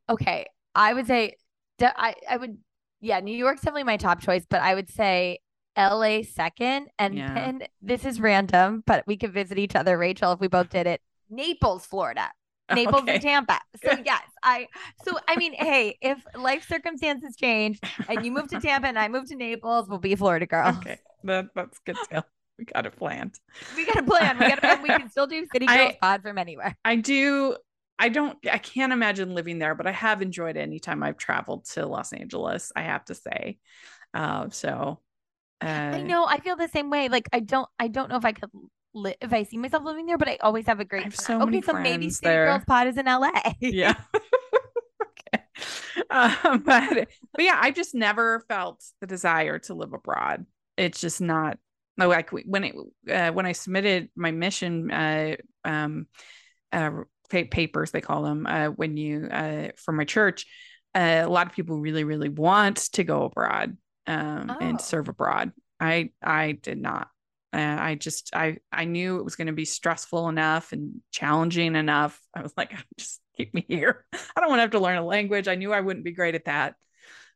[0.10, 0.45] okay.
[0.75, 1.36] I would say,
[1.82, 2.58] I I would,
[3.01, 5.39] yeah, New York's definitely my top choice, but I would say
[5.75, 7.36] LA second, and Yeah.
[7.36, 10.88] then this is random, but we could visit each other, Rachel, if we both did
[10.88, 11.01] it.
[11.30, 12.32] Naples, Florida.
[12.71, 13.13] Naples Okay.
[13.13, 13.60] and Tampa.
[13.84, 18.58] So yes, I so I mean, hey, if life circumstances change and you move to
[18.58, 20.75] Tampa and I move to Naples, we'll be Florida girls.
[20.78, 22.21] Okay, that that's good too.
[22.60, 23.38] We got it planned.
[23.76, 24.38] We got a plan.
[24.39, 24.82] We got a plan.
[24.82, 26.76] We can still do City I- Girls Pod from anywhere.
[26.86, 27.58] I do.
[28.00, 28.38] I don't.
[28.50, 32.13] I can't imagine living there, but I have enjoyed it anytime I've traveled to Los
[32.13, 32.72] Angeles.
[32.76, 33.58] I have to say.
[34.13, 35.00] Uh, so.
[35.62, 36.26] Uh, I know.
[36.26, 37.10] I feel the same way.
[37.10, 37.68] Like I don't.
[37.80, 38.50] I don't know if I could.
[38.94, 41.04] Li- if I see myself living there, but I always have a great.
[41.04, 41.39] have time.
[41.39, 42.46] so okay, many so maybe City there.
[42.46, 43.32] Girls Pod is in LA.
[43.60, 43.96] yeah.
[44.15, 45.44] okay.
[46.10, 50.46] Um, but but yeah, I just never felt the desire to live abroad.
[50.78, 51.60] It's just not no,
[51.97, 52.75] like when it
[53.12, 56.08] uh, when I submitted my mission uh um
[56.71, 56.91] uh
[57.29, 60.45] papers they call them uh when you uh for my church
[60.93, 63.77] uh, a lot of people really really want to go abroad
[64.08, 64.58] um Oh.
[64.62, 65.51] and serve abroad.
[65.79, 67.08] I I did not.
[67.51, 71.75] Uh, I just I I knew it was going to be stressful enough and challenging
[71.75, 72.19] enough.
[72.36, 74.05] I was like, just keep me here.
[74.13, 75.47] I don't want to have to learn a language.
[75.47, 76.75] I knew I wouldn't be great at that.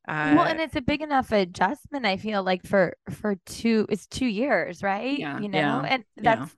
[0.07, 2.05] Uh, well, and it's a big enough adjustment.
[2.05, 5.19] I feel like for for two, it's two years, right?
[5.19, 6.55] Yeah, you know, yeah, and that's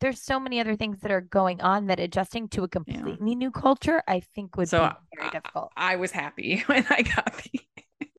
[0.00, 3.34] there's so many other things that are going on that adjusting to a completely yeah.
[3.34, 5.72] new culture, I think would so be very difficult.
[5.76, 7.42] I, I was happy when I got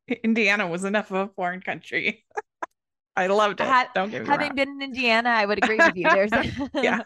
[0.07, 2.25] the Indiana was enough of a foreign country.
[3.15, 3.67] I loved it.
[3.67, 4.55] Had, Don't get me having wrong.
[4.55, 6.09] been in Indiana, I would agree with you.
[6.09, 6.31] There's
[6.73, 7.01] yeah.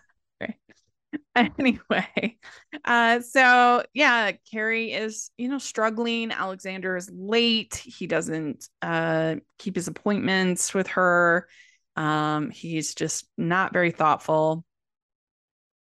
[1.59, 2.37] Anyway,
[2.85, 6.31] uh, so yeah, Carrie is you know struggling.
[6.31, 7.75] Alexander is late.
[7.75, 11.47] He doesn't uh keep his appointments with her.
[11.95, 14.65] Um, he's just not very thoughtful.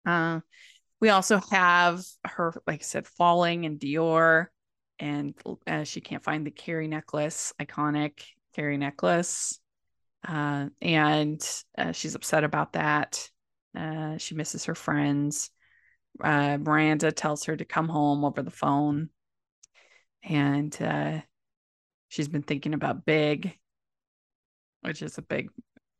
[0.05, 0.41] Uh,
[1.01, 4.47] we also have her, like I said, falling in Dior,
[4.99, 5.35] and
[5.67, 8.23] uh, she can't find the Carrie necklace, iconic
[8.55, 9.59] Carrie necklace.
[10.27, 11.47] Uh, and
[11.79, 13.31] uh, she's upset about that.
[13.77, 15.51] Uh, she misses her friends.
[16.23, 19.11] Uh, Miranda tells her to come home over the phone.
[20.25, 21.21] And uh,
[22.09, 23.57] she's been thinking about Big,
[24.81, 25.51] which is a big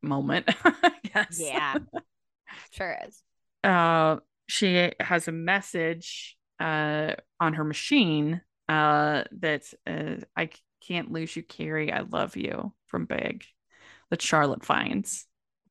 [0.03, 1.39] moment, I guess.
[1.41, 1.77] Yeah,
[2.71, 3.23] sure is.
[3.63, 4.17] Uh,
[4.49, 10.51] she has a message uh, on her machine uh, that uh, I
[10.87, 11.93] can't lose you, Carrie.
[11.93, 13.45] I love you from Big
[14.11, 15.27] that Charlotte finds.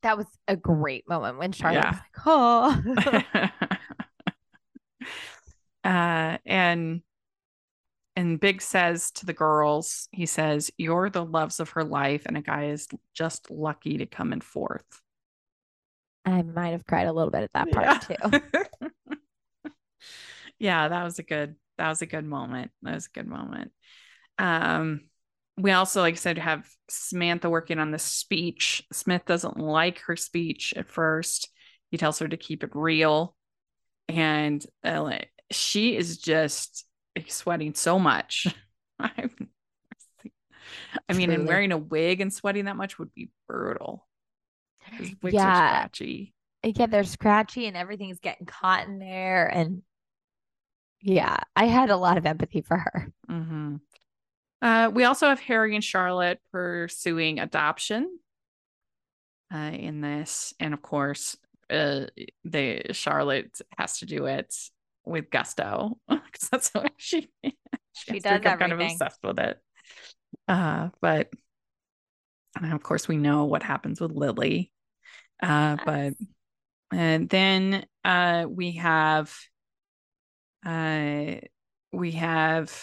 [0.06, 2.80] That was a great moment when Charlotte yeah.
[2.86, 3.50] was like, oh.
[5.84, 7.02] uh, and
[8.16, 12.38] and Big says to the girls, he says, You're the loves of her life, and
[12.38, 15.02] a guy is just lucky to come in fourth.
[16.24, 18.40] I might have cried a little bit at that part yeah.
[18.42, 19.72] too.
[20.60, 22.70] yeah, that was a good that was a good moment.
[22.84, 23.72] That was a good moment.
[24.38, 25.02] Um
[25.58, 28.84] we also, like I said, have Samantha working on the speech.
[28.92, 31.50] Smith doesn't like her speech at first.
[31.92, 33.36] He tells her to keep it real.
[34.10, 35.20] And uh,
[35.52, 36.86] she is just
[37.28, 38.48] sweating so much.
[39.00, 39.30] I
[41.14, 44.08] mean, and wearing a wig and sweating that much would be brutal.
[45.22, 45.48] Wigs yeah.
[45.48, 46.34] are scratchy.
[46.64, 49.48] Yeah, they're scratchy and everything's getting caught in there.
[49.48, 49.84] And
[51.02, 53.12] yeah, I had a lot of empathy for her.
[53.30, 53.76] Mm-hmm.
[54.62, 58.20] Uh, we also have Harry and Charlotte pursuing adoption
[59.54, 61.36] uh, in this, and of course,
[61.70, 62.06] uh,
[62.44, 64.54] the Charlotte has to do it
[65.06, 67.30] with gusto because that's what she
[67.94, 69.60] she, she does kind of obsessed with it.
[70.48, 71.30] Uh, but
[72.62, 74.72] of course, we know what happens with Lily.
[75.42, 75.84] Uh, yes.
[75.86, 76.14] but
[76.98, 79.36] and then uh, we have
[80.66, 81.36] uh,
[81.92, 82.74] we have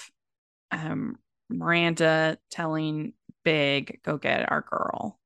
[0.70, 1.18] um,
[1.52, 3.12] Miranda telling
[3.44, 5.18] Big, "Go get our girl,"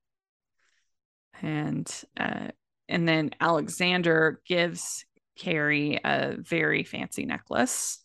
[1.43, 2.49] and uh,
[2.89, 5.05] and then Alexander gives
[5.37, 8.03] Carrie a very fancy necklace,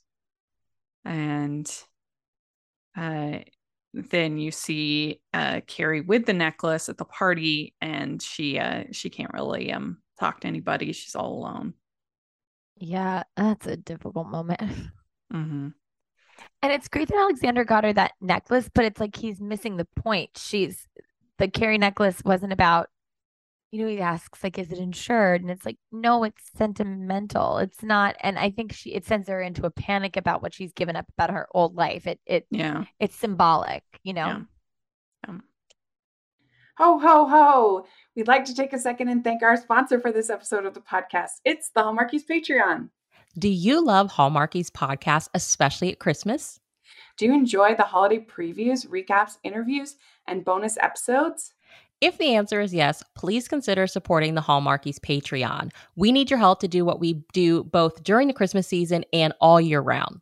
[1.06, 1.70] and
[2.98, 3.40] uh,
[3.94, 9.10] then you see uh, Carrie with the necklace at the party, and she uh, she
[9.10, 10.92] can't really um talk to anybody.
[10.92, 11.74] She's all alone.
[12.78, 14.62] Yeah, that's a difficult moment.
[15.32, 15.70] Mm-hmm.
[16.62, 19.88] And it's great that Alexander got her that necklace, but it's like he's missing the
[19.96, 20.32] point.
[20.38, 20.88] She's
[21.38, 22.90] the Carrie necklace wasn't about,
[23.72, 25.42] you know, he asks, like, is it insured?
[25.42, 27.58] And it's like, no, it's sentimental.
[27.58, 28.16] It's not.
[28.22, 31.08] And I think she it sends her into a panic about what she's given up
[31.18, 32.06] about her old life.
[32.06, 34.28] It it yeah, it's symbolic, you know.
[34.28, 34.42] Yeah.
[35.28, 35.38] yeah.
[36.78, 37.86] Ho, ho, ho.
[38.16, 40.82] We'd like to take a second and thank our sponsor for this episode of the
[40.82, 41.40] podcast.
[41.46, 42.90] It's the Hallmarkies Patreon.
[43.40, 46.60] Do you love Hallmarkies podcast, especially at Christmas?
[47.16, 49.96] Do you enjoy the holiday previews, recaps, interviews,
[50.28, 51.54] and bonus episodes?
[52.02, 55.72] If the answer is yes, please consider supporting the Hallmarkies Patreon.
[55.96, 59.34] We need your help to do what we do both during the Christmas season and
[59.40, 60.20] all year round.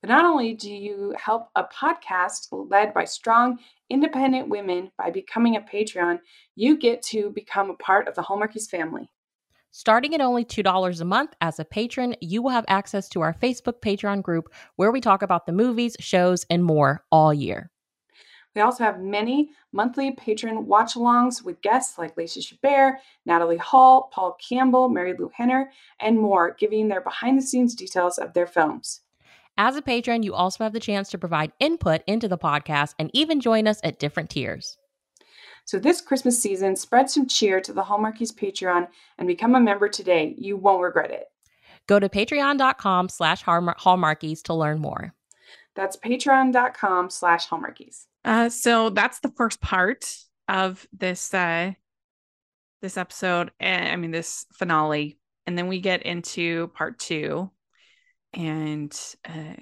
[0.00, 3.58] But not only do you help a podcast led by strong,
[3.90, 6.20] independent women by becoming a Patreon,
[6.54, 9.10] you get to become a part of the Hallmarkies family.
[9.76, 13.34] Starting at only $2 a month as a patron, you will have access to our
[13.34, 17.72] Facebook Patreon group where we talk about the movies, shows, and more all year.
[18.54, 24.10] We also have many monthly patron watch alongs with guests like Lacey Chabert, Natalie Hall,
[24.12, 29.00] Paul Campbell, Marilu Henner, and more, giving their behind the scenes details of their films.
[29.58, 33.10] As a patron, you also have the chance to provide input into the podcast and
[33.12, 34.78] even join us at different tiers.
[35.64, 39.88] So this Christmas season, spread some cheer to the Hallmarkies Patreon and become a member
[39.88, 40.34] today.
[40.36, 41.26] You won't regret it.
[41.86, 45.14] Go to patreon.com slash hallmarkies to learn more.
[45.74, 48.04] That's patreon.com slash hallmarkies.
[48.24, 50.16] Uh, so that's the first part
[50.48, 51.72] of this uh,
[52.80, 53.50] this episode.
[53.60, 55.18] And I mean this finale.
[55.46, 57.50] And then we get into part two.
[58.32, 58.98] and
[59.28, 59.54] uh,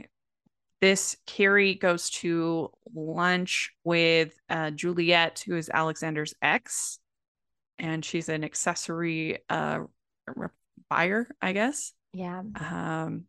[0.83, 6.99] this Carrie goes to lunch with uh, Juliet, who is Alexander's ex,
[7.79, 9.81] and she's an accessory uh,
[10.91, 11.95] buyer, I guess.
[12.13, 12.43] Yeah.
[12.57, 13.27] Um,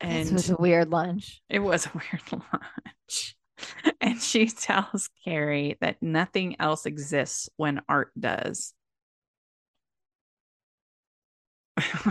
[0.00, 1.42] This and was a weird lunch.
[1.48, 3.36] it was a weird lunch.
[4.00, 8.74] and she tells Carrie that nothing else exists when art does.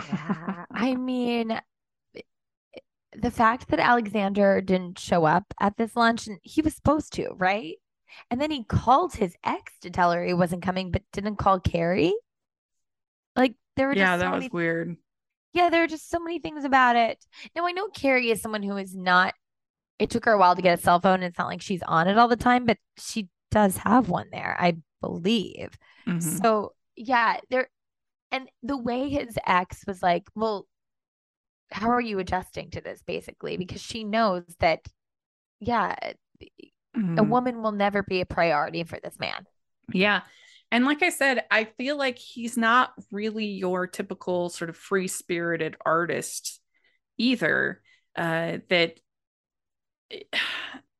[0.07, 0.65] Yeah.
[0.71, 1.59] I mean,
[3.21, 7.29] the fact that Alexander didn't show up at this lunch and he was supposed to,
[7.37, 7.75] right?
[8.29, 11.59] And then he called his ex to tell her he wasn't coming, but didn't call
[11.59, 12.13] Carrie.
[13.35, 14.95] Like there were just yeah, so that was weird.
[15.53, 17.23] yeah, there are just so many things about it.
[17.55, 19.33] Now I know Carrie is someone who is not.
[19.99, 21.23] It took her a while to get a cell phone.
[21.23, 24.55] It's not like she's on it all the time, but she does have one there,
[24.59, 25.77] I believe.
[26.07, 26.41] Mhm.
[26.41, 27.69] So yeah, there,
[28.31, 30.67] and the way his ex was like, well,
[31.71, 33.57] how are you adjusting to this, basically?
[33.57, 34.85] Because she knows that,
[35.59, 36.13] yeah, a
[36.97, 37.27] Mhm.
[37.27, 39.45] woman will never be a priority for this man.
[39.91, 40.21] Yeah.
[40.71, 45.07] And like I said, I feel like he's not really your typical sort of free
[45.07, 46.59] spirited artist
[47.17, 47.81] either.
[48.15, 48.99] Uh, that,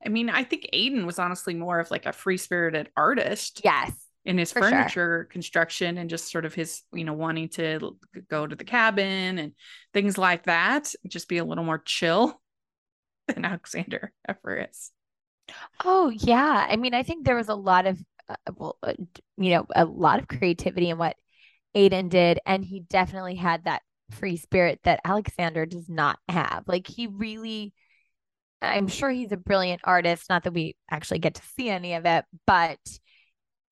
[0.06, 4.05] I mean, I think Aiden was honestly more of like a free spirited artist Yes.
[4.26, 4.72] In his for sure.
[4.72, 7.96] furniture construction and just sort of his, you know, wanting to
[8.30, 9.54] go to the cabin and
[9.94, 12.42] things like that, just be a little more chill
[13.28, 14.92] than Alexander ever is.
[15.84, 16.66] Oh yeah.
[16.68, 18.94] I mean, I think there was a lot of, uh, well, uh,
[19.38, 21.16] you know, a lot of creativity in what
[21.76, 26.64] Aiden did, and he definitely had that free spirit that Alexander does not have.
[26.68, 27.74] Like he really,
[28.62, 30.30] I'm sure he's a brilliant artist.
[30.30, 32.80] Not that we actually get to see any of it, but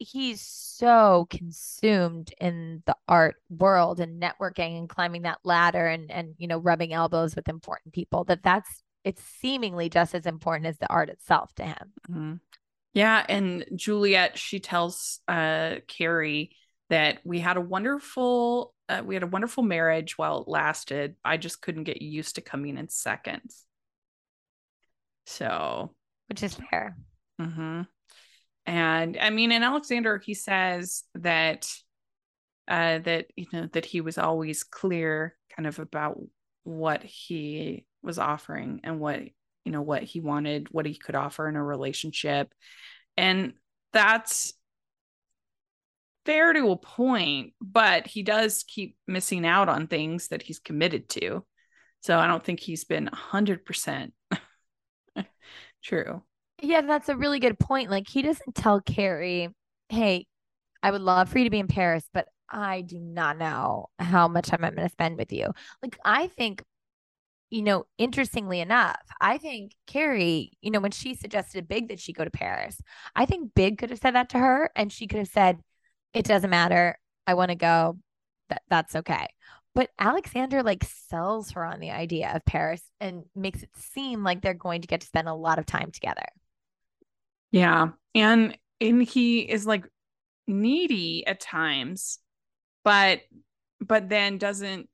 [0.03, 6.35] he's so consumed in the art world and networking and climbing that ladder and and
[6.37, 10.77] you know rubbing elbows with important people that that's it's seemingly just as important as
[10.77, 11.93] the art itself to him.
[12.09, 12.39] Mhm.
[12.93, 16.55] Yeah, and Juliet, she tells uh Carrie
[16.89, 21.15] that we had a wonderful uh, we had a wonderful marriage while it lasted.
[21.23, 23.65] I just couldn't get used to coming in seconds.
[25.25, 25.95] So,
[26.27, 26.97] which is fair.
[27.39, 27.87] mhm.
[28.65, 31.69] And I mean, in Alexander, he says that
[32.67, 36.17] uh that you know that he was always clear kind of about
[36.63, 39.19] what he was offering and what
[39.65, 42.53] you know what he wanted, what he could offer in a relationship.
[43.17, 43.53] And
[43.91, 44.53] that's
[46.25, 51.09] fair to a point, but he does keep missing out on things that he's committed
[51.09, 51.45] to.
[52.01, 54.11] So I don't think he's been 100%
[55.83, 56.23] true.
[56.63, 57.89] Yeah, that's a really good point.
[57.91, 59.49] Like he doesn't tell Carrie,
[59.89, 60.27] "Hey,
[60.83, 64.27] I would love for you to be in Paris, but I do not know how
[64.29, 66.63] much time I'm going to spend with you." Like I think
[67.51, 72.13] you know, interestingly enough, I think Carrie, you know, when she suggested Big that she
[72.13, 72.81] go to Paris,
[73.15, 75.61] I think Big could have said that to her and she could have said,
[76.13, 76.99] "It doesn't matter.
[77.27, 77.99] I want to go.
[78.49, 79.27] That that's okay."
[79.75, 84.41] But Alexander like sells her on the idea of Paris and makes it seem like
[84.41, 86.25] they're going to get to spend a lot of time together.
[87.53, 87.89] Yeah.
[88.15, 89.85] And and he is like
[90.47, 92.19] needy at times,
[92.83, 93.21] but
[93.79, 94.89] but then doesn't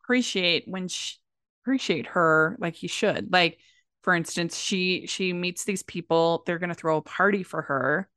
[0.00, 1.16] appreciate when she
[1.62, 3.32] appreciate her like he should.
[3.32, 3.58] Like
[4.02, 8.08] for instance, she she meets these people, they're going to throw a party for her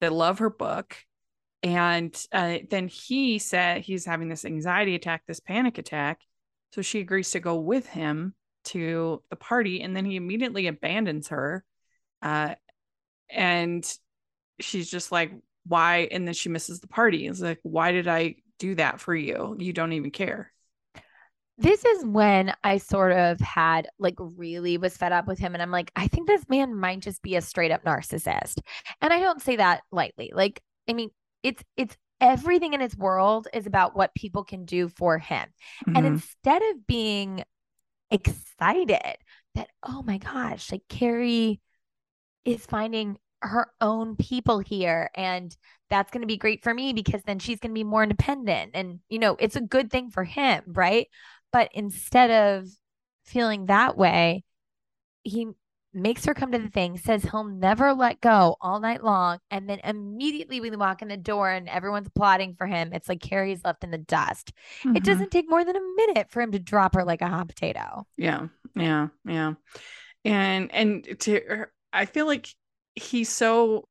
[0.00, 0.96] that love her book.
[1.62, 6.20] And uh, then he said he's having this anxiety attack, this panic attack.
[6.72, 8.34] So she agrees to go with him
[8.66, 9.82] to the party.
[9.82, 11.64] And then he immediately abandons her.
[12.22, 12.54] Uh,
[13.32, 13.84] and
[14.60, 15.32] she's just like,
[15.66, 16.08] why?
[16.10, 17.26] And then she misses the party.
[17.26, 19.56] It's like, why did I do that for you?
[19.58, 20.52] You don't even care.
[21.58, 25.52] This is when I sort of had like really was fed up with him.
[25.52, 28.60] And I'm like, I think this man might just be a straight up narcissist.
[29.02, 30.30] And I don't say that lightly.
[30.34, 31.10] Like, I mean,
[31.42, 35.48] it's, it's, everything in his world is about what people can do for him.
[35.94, 36.06] And Mhm.
[36.06, 37.44] instead of being
[38.10, 38.90] excited
[39.54, 41.60] that, oh my gosh, like Carrie
[42.44, 45.56] is finding her own people here and
[45.88, 48.72] that's going to be great for me because then she's going to be more independent
[48.74, 51.08] and you know it's a good thing for him right
[51.52, 52.68] but instead of
[53.24, 54.44] feeling that way
[55.22, 55.48] he
[55.92, 59.68] makes her come to the thing says he'll never let go all night long and
[59.68, 63.64] then immediately we walk in the door and everyone's applauding for him it's like carrie's
[63.64, 64.52] left in the dust
[64.84, 65.02] it Mhm.
[65.02, 68.06] doesn't take more than a minute for him to drop her like a hot potato
[68.16, 69.54] Yeah, yeah, yeah.
[70.24, 72.48] And and to I feel like
[72.94, 73.88] he's so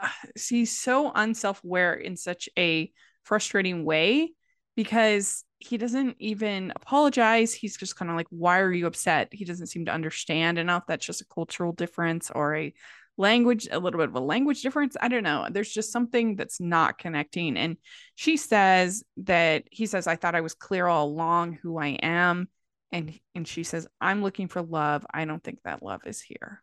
[0.48, 2.90] he's so unself-aware in such a
[3.24, 4.32] frustrating way
[4.76, 7.54] because he doesn't even apologize.
[7.54, 9.28] He's just kind of like, why are you upset?
[9.32, 10.58] He doesn't seem to understand.
[10.58, 12.74] And if that's just a cultural difference or a
[13.16, 14.96] language, a little bit of a language difference.
[15.00, 15.46] I don't know.
[15.50, 17.56] There's just something that's not connecting.
[17.56, 17.76] And
[18.14, 22.48] she says that he says, I thought I was clear all along who I am.
[22.92, 25.06] And and she says, I'm looking for love.
[25.12, 26.62] I don't think that love is here.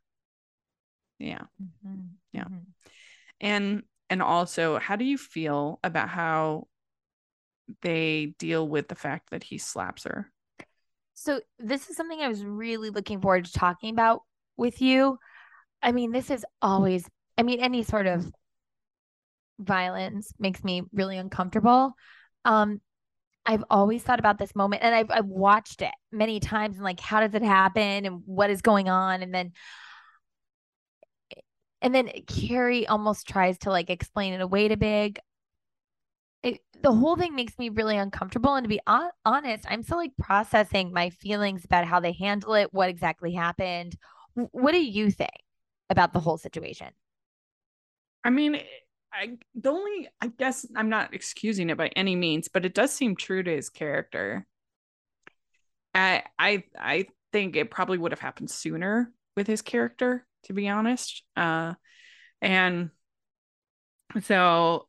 [1.17, 1.41] Yeah.
[1.61, 2.01] Mm-hmm.
[2.31, 2.43] Yeah.
[2.43, 2.57] Mm-hmm.
[3.41, 6.67] And and also, how do you feel about how
[7.81, 10.31] they deal with the fact that he slaps her?
[11.13, 14.21] So this is something I was really looking forward to talking about
[14.55, 15.17] with you.
[15.81, 17.07] I mean, this is always
[17.37, 18.29] I mean, any sort of
[19.59, 21.93] violence makes me really uncomfortable.
[22.45, 22.81] Um,
[23.49, 26.99] I've always thought about this moment and I've, I've watched it many times and like,
[26.99, 29.23] how does it happen and what is going on?
[29.23, 29.53] And then
[31.81, 35.19] and then Carrie almost tries to like explain it away to Big.
[36.43, 38.53] It, the whole thing makes me really uncomfortable.
[38.53, 42.53] And to be on- honest, I'm still like processing my feelings about how they handle
[42.53, 43.95] it, what exactly happened.
[44.35, 45.31] W- what do you think
[45.89, 46.89] about the whole situation?
[48.23, 48.61] I mean,
[49.13, 52.91] I the only I guess I'm not excusing it by any means, but it does
[52.93, 54.47] seem true to his character.
[55.93, 60.69] I I I think it probably would have happened sooner with his character to be
[60.69, 61.23] honest.
[61.35, 61.73] Uh,
[62.41, 62.91] and
[64.21, 64.87] so,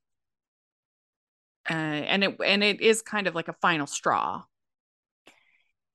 [1.69, 4.43] uh, and it and it is kind of like a final straw.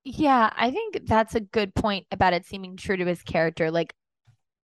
[0.04, 3.72] Yeah, I think that's a good point about it seeming true to his character.
[3.72, 3.94] Like,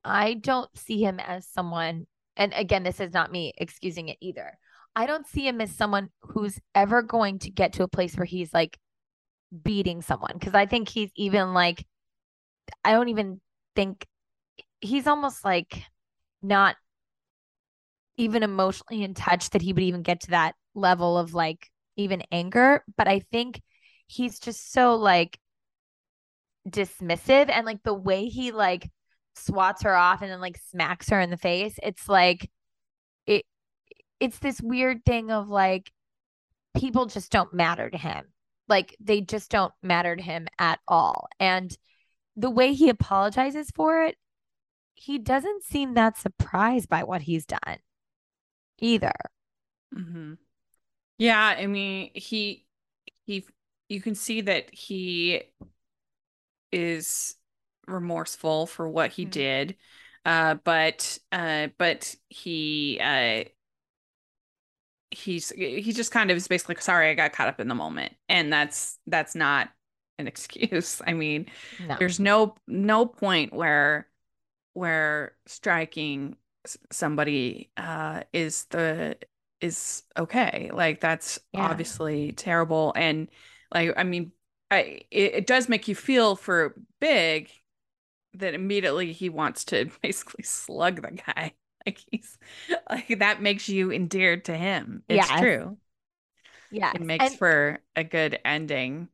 [0.05, 2.07] I don't see him as someone,
[2.41, 4.59] and again, this is not me excusing it either.
[4.97, 8.25] I don't see him as someone who's ever going to get to a place where
[8.25, 8.79] he's like
[9.63, 11.85] beating someone because I think he's even like,
[12.83, 13.43] I don't even
[13.77, 14.07] think
[14.81, 15.83] he's almost like
[16.43, 16.77] not
[18.17, 22.23] even emotionally in touch that he would even get to that level of like even
[22.33, 22.83] anger.
[22.97, 23.61] But I think
[24.07, 25.39] he's just so like
[26.67, 28.89] dismissive and like the way he like
[29.35, 31.79] swats her off and then like smacks her in the face.
[31.83, 32.51] It's like
[33.27, 33.45] it
[34.21, 35.93] it's this weird thing of like
[36.77, 38.27] people just don't matter to him.
[38.69, 41.29] Like they just don't matter to him at all.
[41.39, 41.77] And
[42.37, 44.17] the way he apologizes for it
[45.01, 47.79] he doesn't seem that surprised by what he's done
[48.81, 49.15] either.
[49.95, 50.35] Mm-hmm.
[51.17, 52.67] Yeah, I mean, he
[53.25, 53.47] he
[53.89, 55.43] you can see that he
[56.71, 57.35] is
[57.91, 59.31] remorseful for what he mm-hmm.
[59.31, 59.77] did.
[60.25, 63.45] Uh but uh but he uh
[65.11, 68.15] he's he just kind of is basically sorry I got caught up in the moment
[68.29, 69.71] and that's that's not
[70.21, 71.03] an excuse.
[71.07, 71.47] I mean,
[71.87, 71.97] no.
[71.99, 74.07] there's no no point where
[74.75, 76.37] where striking
[76.93, 79.17] somebody uh, is the
[79.61, 80.71] is okay.
[80.73, 81.63] Like that's yeah.
[81.67, 83.29] obviously terrible, and
[83.75, 84.33] like I mean,
[84.71, 87.51] I it, it does make you feel for Big
[88.35, 91.53] that immediately he wants to basically slug the guy.
[91.87, 92.37] Like he's
[92.91, 95.03] like that makes you endeared to him.
[95.09, 95.41] It's yes.
[95.41, 95.79] true.
[96.71, 96.93] Yeah.
[96.95, 99.09] It makes and, for a good ending.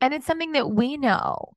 [0.00, 1.52] And it's something that we know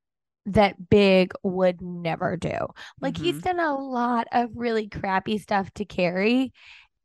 [0.48, 2.68] that Big would never do.
[3.00, 3.24] Like mm-hmm.
[3.24, 6.52] he's done a lot of really crappy stuff to Carrie.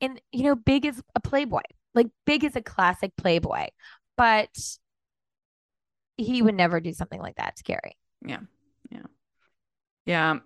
[0.00, 1.62] And you know, Big is a playboy.
[1.94, 3.68] Like Big is a classic playboy,
[4.16, 4.50] but
[6.16, 7.96] he would never do something like that to Carrie.
[8.24, 8.40] Yeah.
[10.06, 10.38] Yeah.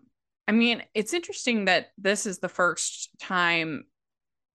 [0.46, 3.84] I mean, it's interesting that this is the first time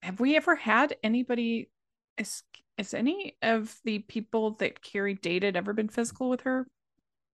[0.01, 1.69] have we ever had anybody
[2.17, 2.43] is
[2.77, 6.67] is any of the people that Carrie dated ever been physical with her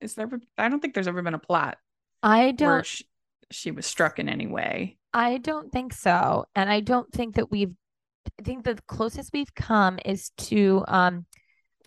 [0.02, 1.78] is there I don't think there's ever been a plot.
[2.22, 3.06] I don't she,
[3.52, 4.98] she was struck in any way.
[5.14, 6.46] I don't think so.
[6.56, 7.74] And I don't think that we've
[8.40, 11.26] I think the closest we've come is to um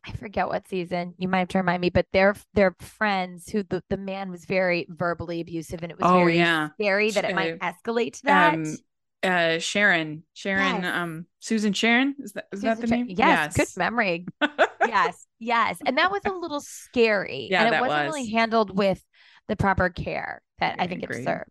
[0.05, 1.15] I forget what season.
[1.19, 4.45] You might have to remind me, but they're they're friends who the, the man was
[4.45, 6.71] very verbally abusive and it was oh, very yeah.
[6.81, 8.55] scary that it might escalate to that.
[8.55, 8.77] Um,
[9.23, 10.95] uh Sharon, Sharon, yes.
[10.97, 13.07] um, Susan Sharon is that is Susan that the name?
[13.09, 14.27] Yes, yes, good memory.
[14.87, 17.49] yes, yes, and that was a little scary.
[17.51, 18.15] Yeah, and it wasn't was.
[18.15, 19.03] really handled with
[19.47, 21.19] the proper care that I, I think agree.
[21.19, 21.51] it deserved.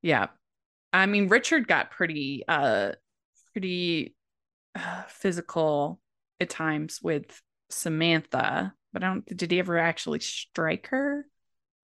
[0.00, 0.28] Yeah,
[0.94, 2.92] I mean Richard got pretty, uh,
[3.52, 4.14] pretty
[4.74, 6.00] uh, physical
[6.42, 7.40] at times with
[7.70, 9.26] Samantha, but I don't.
[9.36, 11.26] Did he ever actually strike her?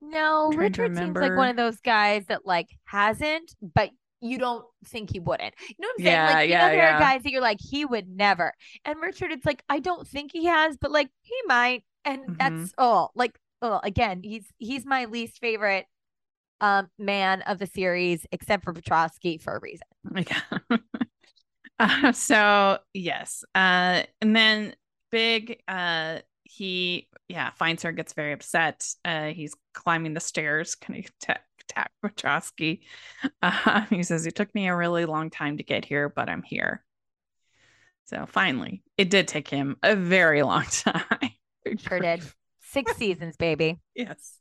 [0.01, 3.91] No, Richard seems like one of those guys that like hasn't, but
[4.21, 5.55] you don't think he wouldn't.
[5.61, 6.15] You know what I'm saying?
[6.15, 6.97] Yeah, like, you yeah, know, there yeah.
[6.97, 8.53] are guys that you're like, he would never.
[8.85, 11.85] And Richard, it's like, I don't think he has, but like he might.
[12.05, 12.35] And mm-hmm.
[12.39, 15.87] that's oh, like oh, again, he's he's my least favorite
[16.61, 19.87] um man of the series, except for Petrovsky for a reason.
[20.71, 20.79] Yeah.
[21.79, 23.45] Uh, so yes.
[23.55, 24.75] Uh and then
[25.11, 25.63] big.
[25.69, 28.87] Uh, he yeah finds her, gets very upset.
[29.05, 32.81] Uh, he's climbing the stairs, kind of attack, attack Wachowski.
[33.43, 36.43] Uh, he says, "It took me a really long time to get here, but I'm
[36.43, 36.85] here."
[38.07, 41.31] So finally, it did take him a very long time.
[41.79, 42.23] Sure did.
[42.61, 43.79] Six seasons, baby.
[43.95, 44.39] Yes.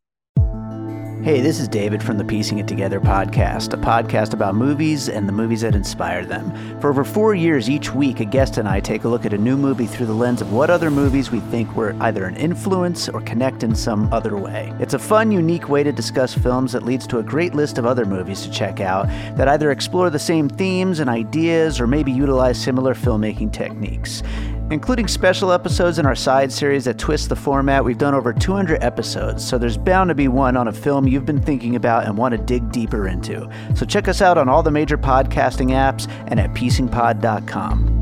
[1.23, 5.27] Hey, this is David from the Piecing It Together podcast, a podcast about movies and
[5.27, 6.79] the movies that inspire them.
[6.79, 9.37] For over four years, each week, a guest and I take a look at a
[9.37, 13.09] new movie through the lens of what other movies we think were either an influence
[13.09, 14.71] or connect in some other way.
[14.79, 17.85] It's a fun, unique way to discuss films that leads to a great list of
[17.87, 22.11] other movies to check out that either explore the same themes and ideas or maybe
[22.11, 24.21] utilize similar filmmaking techniques.
[24.69, 28.83] Including special episodes in our side series that twist the format, we've done over 200
[28.83, 32.17] episodes, so there's bound to be one on a film you've been thinking about and
[32.17, 33.49] want to dig deeper into.
[33.75, 37.93] So check us out on all the major podcasting apps and at piecingpod.com.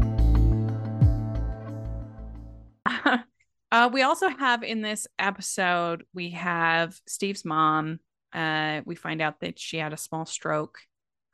[3.72, 8.00] Uh, we also have in this episode, we have Steve's mom.
[8.32, 10.78] Uh, we find out that she had a small stroke.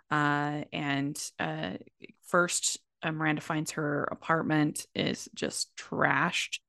[0.10, 1.74] Uh, and uh,
[2.26, 6.60] first, uh, Miranda finds her apartment is just trashed.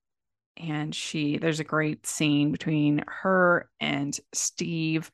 [0.57, 5.11] And she, there's a great scene between her and Steve,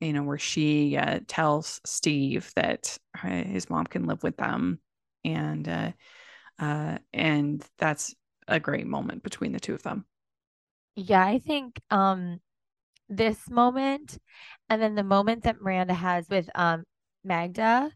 [0.00, 4.80] you know, where she uh, tells Steve that uh, his mom can live with them.
[5.24, 5.92] And, uh,
[6.58, 8.14] uh, and that's
[8.48, 10.06] a great moment between the two of them.
[10.96, 12.40] Yeah, I think um
[13.08, 14.18] this moment
[14.68, 16.84] and then the moment that Miranda has with um
[17.24, 17.90] Magda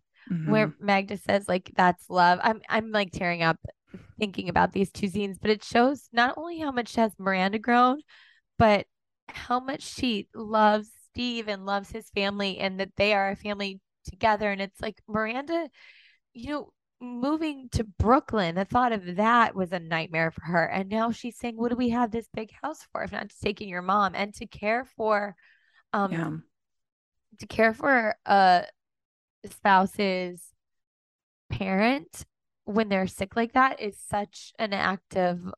[0.45, 0.75] where Mhm.
[0.81, 2.39] Magda says like that's love.
[2.43, 3.59] I'm I'm like tearing up
[4.19, 8.01] thinking about these two scenes, but it shows not only how much has Miranda grown,
[8.59, 8.87] but
[9.29, 13.81] how much she loves Steve and loves his family and that they are a family
[14.07, 14.51] together.
[14.51, 15.69] And it's like Miranda,
[16.35, 20.65] you know, moving to Brooklyn, the thought of that was a nightmare for her.
[20.65, 23.43] And now she's saying, What do we have this big house for if not just
[23.43, 25.35] taking your mom and to care for
[25.93, 26.31] um yeah.
[27.41, 28.65] to care for a
[29.51, 30.41] spouse's
[31.51, 32.25] parent
[32.65, 35.53] when they're sick like that is such an act of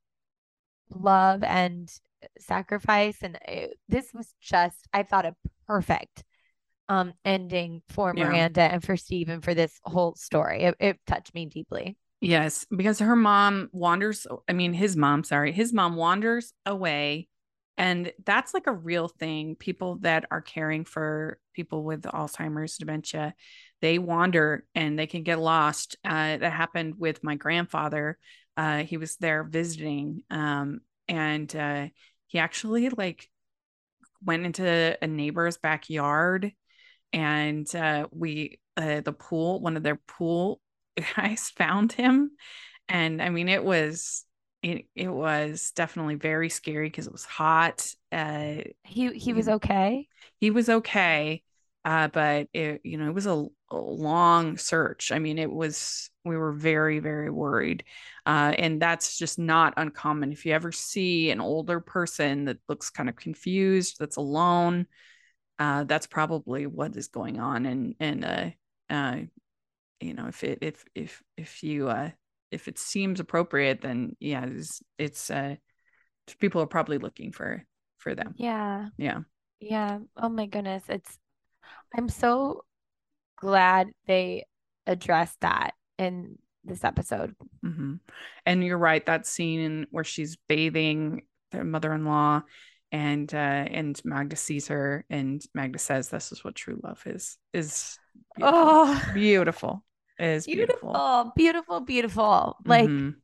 [0.90, 1.92] love and
[2.38, 5.34] sacrifice and it, this was just i thought a
[5.66, 6.24] perfect
[6.88, 8.24] um ending for Yeah.
[8.24, 12.64] miranda and for steve and for this whole story it, it touched me deeply Yes,
[12.74, 17.28] because her mom wanders, I mean, his mom, sorry, his mom wanders away.
[17.76, 19.56] And that's like a real thing.
[19.56, 23.34] People that are caring for people with Alzheimer's, dementia,
[23.80, 25.96] they wander and they can get lost.
[26.04, 28.18] Uh, that happened with my grandfather.
[28.56, 31.88] Uh, he was there visiting, um, and uh,
[32.28, 33.28] he actually like
[34.24, 36.52] went into a neighbor's backyard,
[37.12, 40.60] and uh, we uh, the pool, one of their pool
[41.16, 42.30] guys found him
[42.88, 44.24] and i mean it was
[44.64, 50.08] it, it was definitely very scary because it was hot uh he he was okay?
[50.40, 51.42] He was okay
[51.84, 55.12] uh but it you know it was a, a long search.
[55.12, 57.84] I mean it was we were very very worried
[58.24, 60.32] uh and that's just not uncommon.
[60.32, 64.86] If you ever see an older person that looks kind of confused that's alone
[65.58, 68.50] uh that's probably what is going on and and uh
[68.88, 69.16] uh
[70.00, 72.10] you know if it if if if you uh
[72.54, 75.54] if it seems appropriate then yeah it's it's uh
[76.40, 77.62] people are probably looking for
[77.98, 78.34] for them.
[78.36, 78.88] Yeah.
[78.96, 79.20] Yeah.
[79.60, 79.98] Yeah.
[80.16, 80.84] Oh my goodness.
[80.88, 81.18] It's
[81.96, 82.64] i'm so
[83.36, 84.44] glad they
[84.86, 87.34] addressed that in this episode.
[87.62, 87.94] Hmm
[88.46, 92.42] And you're right, that scene where she's bathing their mother-in-law
[92.92, 97.38] and uh and Magda sees her and Magda says this is what true love is
[97.52, 97.98] is
[98.36, 98.60] beautiful.
[98.60, 99.02] oh.
[99.14, 99.84] Beautiful.
[100.18, 100.92] It is beautiful.
[100.92, 103.16] beautiful beautiful beautiful like Mhm.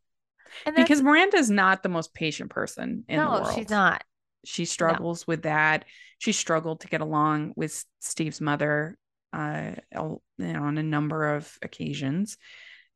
[0.66, 3.55] and because Miranda is not the most patient person in the no world.
[3.55, 4.03] she's not
[4.45, 5.84] She struggles with that.
[6.18, 8.99] She struggled to get along with Steve's mother
[9.32, 12.36] uh you know, on a number of occasions.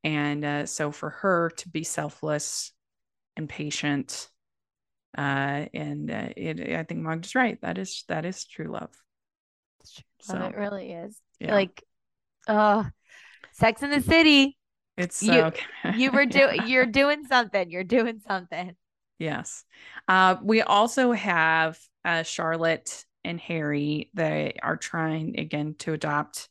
[0.02, 2.72] And uh, so for her to be selfless
[3.36, 4.28] and patient
[5.16, 7.60] uh and uh, it I think Magda's right.
[7.62, 8.90] That is that is true love.
[9.80, 10.04] It's true.
[10.28, 11.54] Love, So, it really is yeah.
[11.54, 11.82] like
[12.48, 12.86] oh
[13.54, 14.56] sex in the city
[14.96, 15.52] It's you- so
[15.96, 16.46] you were Yeah.
[16.52, 18.76] doing you're doing something you're doing something
[19.20, 19.64] Yes.
[20.08, 24.10] Uh, we also have uh, Charlotte and Harry.
[24.14, 26.48] They are trying again to adopt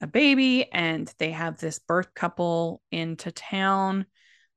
[0.00, 4.06] a baby, and they have this birth couple into town.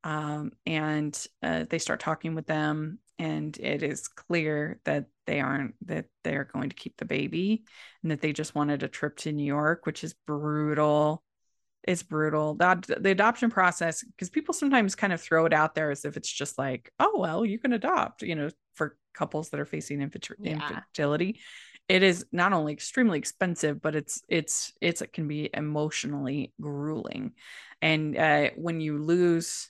[0.05, 1.13] Um, and
[1.43, 6.45] uh, they start talking with them, and it is clear that they aren't that they're
[6.51, 7.65] going to keep the baby,
[8.01, 11.21] and that they just wanted a trip to New York, which is brutal.
[11.83, 12.55] It's brutal.
[12.55, 16.17] That the adoption process, because people sometimes kind of throw it out there as if
[16.17, 20.01] it's just like, oh well, you can adopt, you know, for couples that are facing
[20.01, 20.51] infer- Yeah.
[20.53, 21.39] infertility.
[21.89, 27.33] It is not only extremely expensive, but it's it's it's it can be emotionally grueling,
[27.81, 29.69] and uh, when you lose,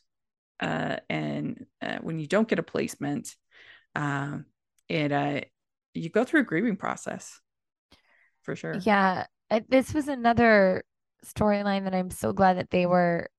[0.59, 3.36] uh, and uh, when you don't get a placement,
[3.95, 4.45] um,
[4.88, 5.41] it uh,
[5.95, 7.39] you go through a grieving process,
[8.43, 8.80] for sure.
[8.84, 9.26] Yeah,
[9.70, 10.84] this was another
[11.26, 13.30] storyline that I'm so glad that they were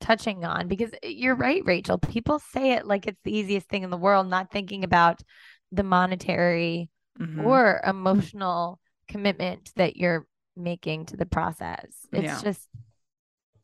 [0.00, 1.98] touching on because uh, you're right, Rachel.
[1.98, 5.20] People say it like it's the easiest thing in the world, not thinking about
[5.72, 7.44] the monetary Mhm.
[7.44, 12.06] or emotional commitment that you're making to the process.
[12.12, 12.42] It's Yeah.
[12.42, 12.68] just,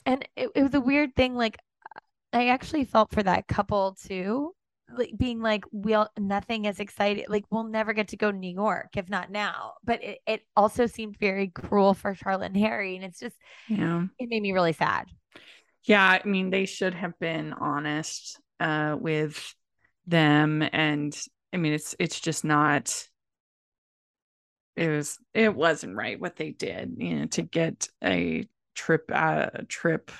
[0.07, 1.35] and it, it was a weird thing.
[1.35, 1.59] Like,
[2.33, 4.55] I actually felt for that couple too,
[4.97, 7.25] like being like, we'll nothing is exciting.
[7.29, 9.75] Like, we'll never get to go to New York if not now.
[9.85, 12.97] But it, it also seemed very cruel for Charlotte and Harry.
[12.97, 13.37] And it's just,
[13.69, 14.05] yeah.
[14.19, 15.07] it made me really sad.
[15.85, 19.55] Yeah, I mean, they should have been honest uh with
[20.07, 21.19] them and
[21.53, 23.09] I mean it's it's just not
[24.77, 29.49] it was it wasn't right what they did, you know, to get a trip uh
[29.69, 30.11] trip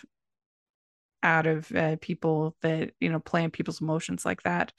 [1.23, 4.73] out of uh, people that, you know, play playing people's emotions like that.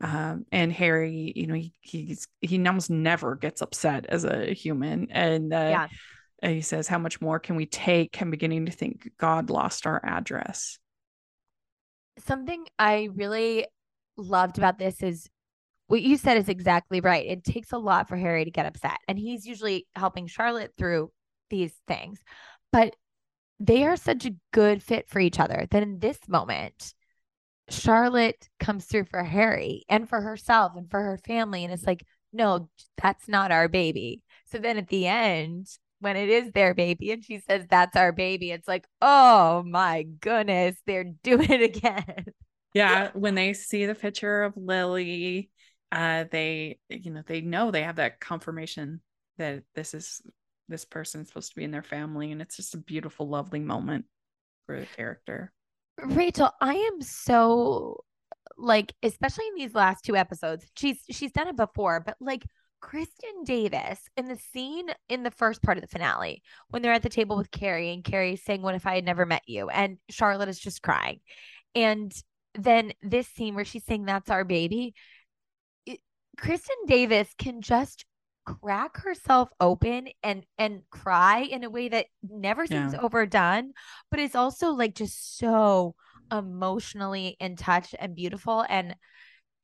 [0.00, 5.10] Um, and Harry, you know, he he's he almost never gets upset as a human.
[5.10, 5.88] And uh Yeah.
[6.42, 8.20] and he says, How much more can we take?
[8.20, 10.78] I'm beginning to think God lost our address.
[12.18, 13.66] Something I really
[14.16, 15.28] loved about this is
[15.86, 17.26] what you said is exactly right.
[17.26, 21.12] It takes a lot for Harry to get upset, and he's usually helping Charlotte through
[21.50, 22.20] these things.
[22.72, 22.96] But
[23.60, 26.94] they are such a good fit for each other that in this moment,
[27.68, 31.64] Charlotte comes through for Harry and for herself and for her family.
[31.64, 32.68] And it's like, no,
[33.00, 34.22] that's not our baby.
[34.46, 35.68] So then at the end,
[36.00, 40.02] when it is their baby and she says, that's our baby, it's like, oh my
[40.20, 42.26] goodness, they're doing it again.
[42.74, 45.50] Yeah, when they see the picture of Lily,
[45.92, 49.00] uh, they you know, they know they have that confirmation
[49.38, 50.20] that this is
[50.68, 54.06] this person's supposed to be in their family, and it's just a beautiful, lovely moment
[54.66, 55.52] for the character.
[56.02, 58.04] Rachel, I am so
[58.56, 62.44] like, especially in these last two episodes, she's she's done it before, but like
[62.84, 67.02] Kristin Davis in the scene in the first part of the finale when they're at
[67.02, 69.68] the table with Carrie and Carrie's saying, What if I had never met you?
[69.68, 71.20] And Charlotte is just crying.
[71.74, 72.12] And
[72.54, 74.94] then this scene where she's saying, That's our baby.
[75.86, 76.00] It,
[76.38, 78.04] Kristin Davis can just
[78.44, 83.00] crack herself open and and cry in a way that never seems Yeah.
[83.00, 83.72] overdone
[84.10, 85.94] but is also like just so
[86.32, 88.96] emotionally in touch and beautiful and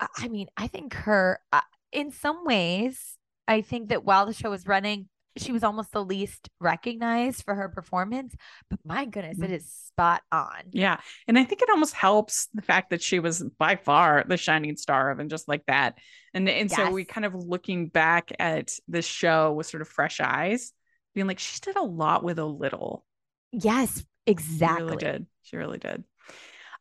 [0.00, 1.60] I- I mean I think her uh,
[1.92, 3.16] in some ways
[3.48, 7.54] I think that while the show was running she was almost the least recognized for
[7.54, 8.34] her performance
[8.68, 9.54] but my goodness it Mhm.
[9.56, 13.42] is spot on Yeah, and I think it almost helps the fact that she was
[13.58, 15.98] by far the shining star of and just like that,
[16.34, 20.20] and and so we kind of looking back at this show with sort of fresh
[20.20, 20.72] eyes,
[21.14, 23.04] being like she did a lot with a little.
[23.52, 25.26] yes She exactly really did.
[25.42, 26.04] She really did.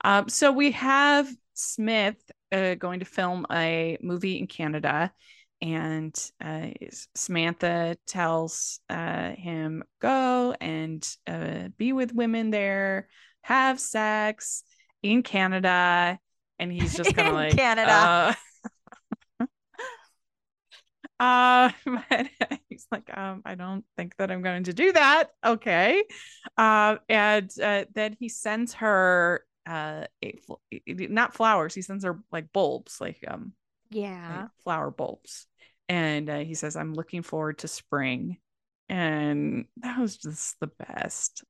[0.03, 2.17] Um, so we have Smith
[2.51, 5.11] uh, going to film a movie in Canada,
[5.61, 6.67] and uh,
[7.15, 13.09] Samantha tells uh, him go and uh, be with women there,
[13.41, 14.63] have sex
[15.03, 16.19] in Canada,
[16.57, 18.37] and he's just kind of like Canada.
[19.39, 19.45] Uh,
[21.19, 21.71] uh,
[22.09, 22.27] but
[22.69, 25.31] he's like, um, I don't think that I'm going to do that.
[25.45, 26.03] Okay.
[26.57, 30.33] Uh, and uh, then he sends her uh a,
[30.87, 33.53] not flowers, he sends her like bulbs, like um
[33.91, 35.45] yeah like flower bulbs.
[35.89, 38.37] And uh, he says, I'm looking forward to spring.
[38.87, 41.43] And that was just the best.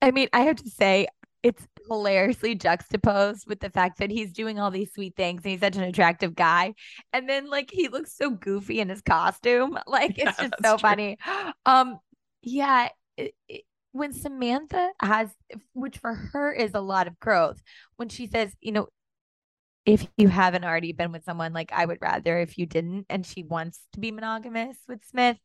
[0.00, 1.08] I mean, I have to say,
[1.42, 5.60] it's hilariously juxtaposed with the fact that he's doing all these sweet things and he's
[5.60, 6.74] such an attractive guy.
[7.12, 9.78] And then, like, he looks so goofy in his costume.
[9.86, 10.78] Like, Yeah, it's just so true.
[10.88, 11.16] funny.
[11.66, 11.98] Um,
[12.42, 12.88] yeah.
[13.16, 15.30] it- it- when Samantha has,
[15.72, 17.60] which for her is a lot of growth,
[17.96, 18.86] when she says, you know,
[19.88, 23.24] if you haven't already been with someone, like I would rather if you didn't, and
[23.24, 25.38] she wants to be monogamous with Smith,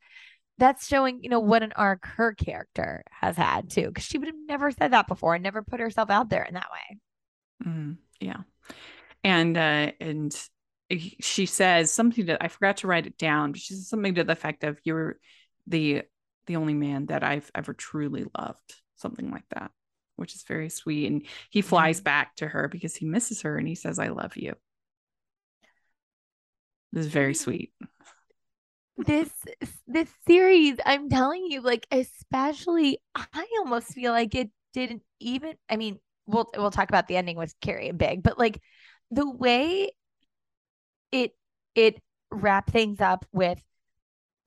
[0.58, 4.28] that's showing, you know, what an arc her character has had too, because she would
[4.28, 7.00] have never said that before and never put herself out there in that way.
[7.66, 8.41] Mm, yeah.
[9.24, 10.36] And uh and
[11.22, 14.26] she says something that I forgot to write it down, but she says something to
[14.26, 15.20] the effect of you're
[15.68, 16.04] the
[16.48, 19.72] the only man that I've ever truly loved, something like that,
[20.16, 21.11] which is very sweet.
[21.11, 21.70] And he mm-hmm.
[21.70, 24.53] flies back to her because he misses her and he says, I love you.
[26.91, 27.43] This is very mm-hmm.
[27.43, 27.74] sweet.
[28.97, 29.30] this
[29.88, 35.55] this series, I'm telling you, like especially, I almost feel like it didn't even.
[35.70, 38.61] I mean, we'll we'll talk about the ending with Carrie and Big, but like
[39.09, 39.91] the way
[41.11, 41.36] it
[41.76, 42.01] it
[42.32, 43.59] wrapped things up with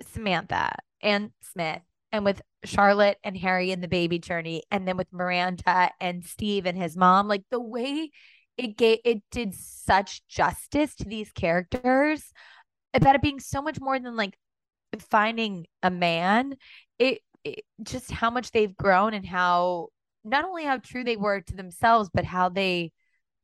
[0.02, 1.82] Samantha and Smith
[2.16, 6.66] and with Charlotte and Harry and the baby journey, and then with Miranda and Steve
[6.66, 8.10] and his mom, like the way
[8.56, 12.32] it gave it did such justice to these characters
[12.94, 14.36] about it being so much more than like
[14.98, 16.56] finding a man.
[16.98, 19.88] It, it just how much they've grown and how
[20.24, 22.92] not only how true they were to themselves, but how they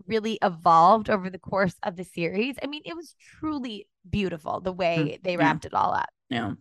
[0.07, 2.57] really evolved over the course of the series.
[2.63, 5.69] I mean, it was truly beautiful the way mm, they wrapped yeah.
[5.69, 6.09] it all up.
[6.29, 6.53] Yeah.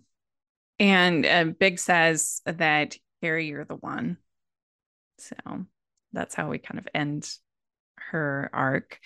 [0.81, 4.17] And uh, Big says that Harry, you're the one.
[5.19, 5.35] So
[6.11, 7.29] that's how we kind of end
[7.97, 8.99] her arc,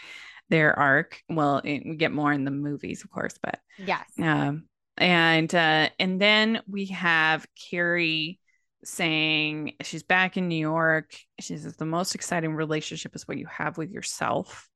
[0.48, 1.22] their arc.
[1.28, 4.06] Well, we get more in the movies, of course, but yes.
[4.22, 8.40] Um, and uh, and then we have Carrie
[8.86, 11.14] saying she's back in New York.
[11.42, 14.70] She says the most exciting relationship is what you have with yourself.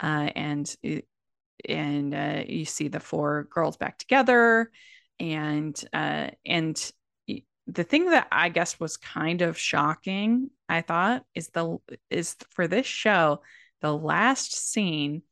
[0.00, 0.74] Uh, and
[1.68, 4.70] and uh, you see the four girls back together
[5.20, 6.92] and uh, and
[7.66, 11.78] the thing that I guess was kind of shocking, I thought, is the
[12.10, 13.40] is for this show,
[13.80, 15.22] the last scene,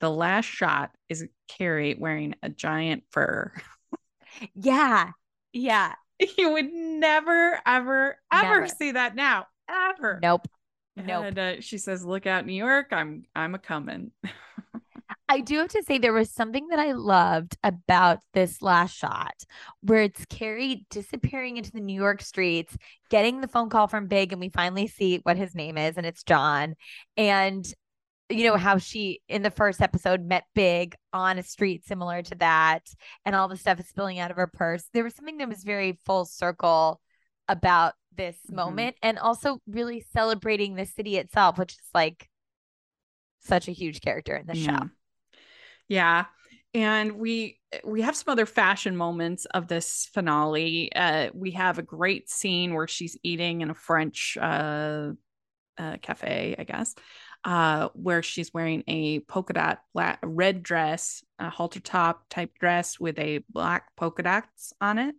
[0.00, 3.52] the last shot is Carrie wearing a giant fur.
[4.54, 5.10] yeah.
[5.52, 5.94] Yeah.
[6.36, 8.66] You would never, ever, ever never.
[8.66, 9.46] see that now.
[9.68, 10.18] Ever.
[10.20, 10.48] Nope.
[10.96, 11.24] Nope.
[11.26, 12.88] And uh, she says, "Look out, New York!
[12.90, 14.10] I'm, I'm a coming."
[15.28, 19.34] I do have to say there was something that I loved about this last shot
[19.82, 22.76] where it's Carrie disappearing into the New York streets,
[23.10, 26.06] getting the phone call from Big, and we finally see what his name is, and
[26.06, 26.76] it's John.
[27.16, 27.70] And
[28.30, 32.34] you know how she in the first episode met Big on a street similar to
[32.36, 32.88] that,
[33.26, 34.84] and all the stuff is spilling out of her purse.
[34.94, 37.00] There was something that was very full circle
[37.48, 38.56] about this mm-hmm.
[38.56, 42.28] moment, and also really celebrating the city itself, which is like
[43.40, 44.78] such a huge character in the yeah.
[44.78, 44.90] show.
[45.88, 46.26] Yeah.
[46.74, 50.90] And we we have some other fashion moments of this finale.
[50.94, 55.12] Uh, we have a great scene where she's eating in a French uh,
[55.76, 56.94] uh, cafe, I guess,
[57.44, 63.00] uh, where she's wearing a polka dot black, red dress, a halter top type dress
[63.00, 65.14] with a black polka dots on it,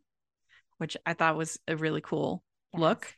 [0.78, 2.44] which I thought was a really cool
[2.74, 2.82] yes.
[2.82, 3.14] look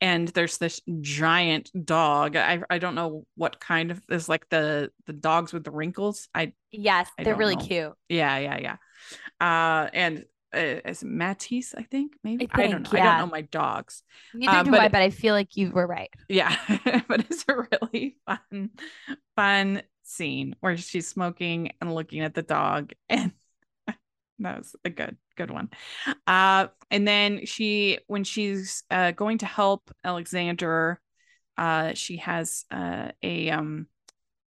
[0.00, 2.36] and there's this giant dog.
[2.36, 6.28] I I don't know what kind of is like the the dogs with the wrinkles.
[6.34, 7.64] I yes, I they're really know.
[7.64, 7.92] cute.
[8.08, 8.76] Yeah, yeah, yeah.
[9.40, 10.24] Uh, and
[10.54, 11.74] uh, is Matisse?
[11.76, 12.98] I think maybe I, think, I don't know.
[12.98, 13.16] Yeah.
[13.16, 14.02] I don't know my dogs.
[14.34, 16.10] Neither uh, do but, I, but I feel like you were right.
[16.28, 16.56] Yeah,
[17.08, 18.70] but it's a really fun,
[19.36, 23.32] fun scene where she's smoking and looking at the dog, and
[24.38, 25.70] that was a good good one.
[26.26, 31.00] Uh and then she when she's uh going to help alexander
[31.56, 33.86] uh she has uh a um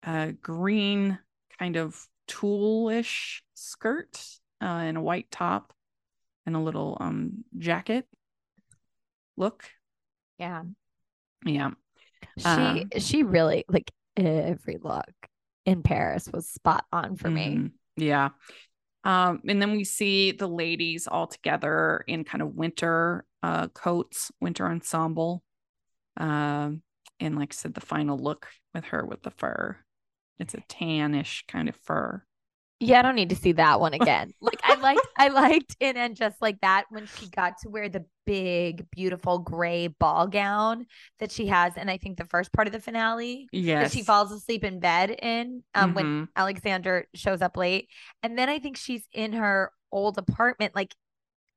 [0.04, 1.18] a green
[1.60, 4.24] kind of toolish skirt
[4.62, 5.74] uh and a white top
[6.46, 8.06] and a little um jacket
[9.38, 9.66] look.
[10.38, 10.64] Yeah.
[11.46, 11.72] Yeah.
[12.38, 15.06] She uh, she really like every look
[15.66, 17.64] in paris was spot on for mm-hmm.
[17.64, 18.30] me yeah
[19.04, 24.32] um, and then we see the ladies all together in kind of winter uh, coats,
[24.40, 25.44] winter ensemble.
[26.18, 26.82] Um,
[27.20, 29.78] and like I said, the final look with her with the fur.
[30.40, 32.24] It's a tannish kind of fur.
[32.80, 34.34] Yeah, I don't need to see that one again.
[34.42, 38.06] like liked I liked it and just like that when she got to wear the
[38.26, 40.86] big, beautiful gray ball gown
[41.20, 43.48] that she has and I think the first part of the finale.
[43.52, 43.84] Yes.
[43.84, 45.96] That she falls asleep in bed in um mm-hmm.
[45.96, 47.90] when Alexander shows up late.
[48.22, 50.94] And then I think she's in her old apartment, like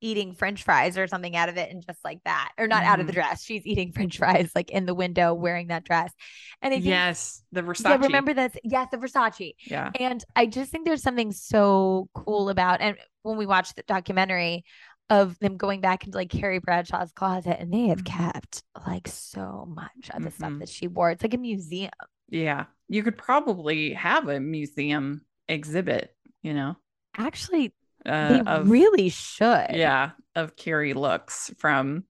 [0.01, 2.91] eating french fries or something out of it and just like that or not mm-hmm.
[2.91, 3.21] out of the mm-hmm.
[3.21, 6.13] dress she's eating french fries like in the window wearing that dress
[6.61, 10.45] and I think, yes the versace yeah, remember that yes the versace yeah and i
[10.45, 14.63] just think there's something so cool about and when we watched the documentary
[15.09, 18.31] of them going back into like Carrie Bradshaw's closet and they have mm-hmm.
[18.31, 20.37] kept like so much of the mm-hmm.
[20.37, 21.11] stuff that she wore.
[21.11, 21.91] It's like a museum.
[22.29, 22.65] Yeah.
[22.89, 26.75] You could probably have a museum exhibit, you know.
[27.17, 27.73] Actually,
[28.07, 29.71] uh, they of, really should.
[29.71, 32.05] Yeah, of Carrie looks from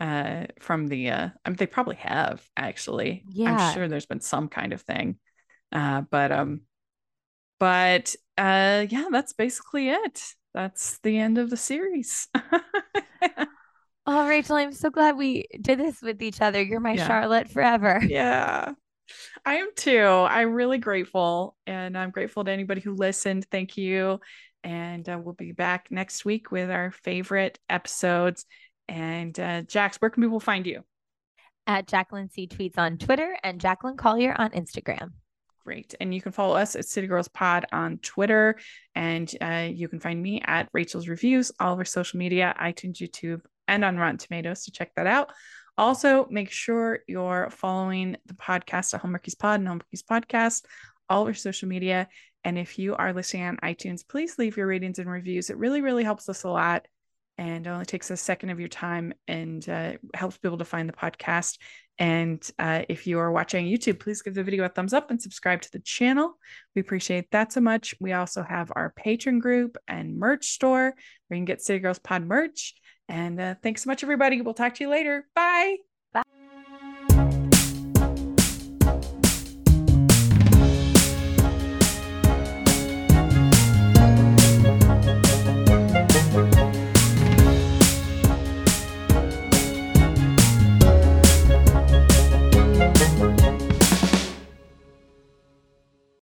[0.00, 3.24] uh from the uh I mean they probably have actually.
[3.28, 3.54] Yeah.
[3.54, 5.18] I'm sure there's been some kind of thing.
[5.72, 6.62] Uh but um
[7.60, 10.22] but uh yeah, that's basically it.
[10.52, 12.28] That's the end of the series.
[14.06, 16.62] oh, Rachel, I'm so glad we did this with each other.
[16.62, 17.06] You're my yeah.
[17.06, 18.00] Charlotte forever.
[18.04, 18.72] Yeah.
[19.44, 20.06] I am too.
[20.06, 21.56] I'm really grateful.
[21.66, 23.46] And I'm grateful to anybody who listened.
[23.50, 24.20] Thank you.
[24.64, 28.46] And uh, we'll be back next week with our favorite episodes.
[28.88, 30.82] And uh, Jax, where can people find you?
[31.66, 35.12] At Jacqueline C Tweets on Twitter and Jacqueline Collier on Instagram.
[35.64, 35.94] Great.
[36.00, 38.58] And you can follow us at City Girls Pod on Twitter.
[38.94, 42.96] And uh, you can find me at Rachel's Reviews, all of our social media, iTunes,
[42.96, 44.64] YouTube, and on Rotten Tomatoes.
[44.64, 45.30] So check that out.
[45.76, 50.64] Also, make sure you're following the podcast at Hallmarkies Pod and Hallmarkies Podcast,
[51.08, 52.08] all of our social media.
[52.44, 55.50] And if you are listening on iTunes, please leave your ratings and reviews.
[55.50, 56.86] It really, really helps us a lot.
[57.36, 60.92] And only takes a second of your time and uh, helps people to find the
[60.92, 61.58] podcast.
[61.98, 65.20] And uh, if you are watching YouTube, please give the video a thumbs up and
[65.20, 66.38] subscribe to the channel.
[66.74, 67.94] We appreciate that so much.
[68.00, 70.94] We also have our patron group and merch store
[71.26, 72.74] where you can get City Girls Pod merch.
[73.08, 74.40] And uh, thanks so much, everybody.
[74.40, 75.26] We'll talk to you later.
[75.34, 75.93] Bye.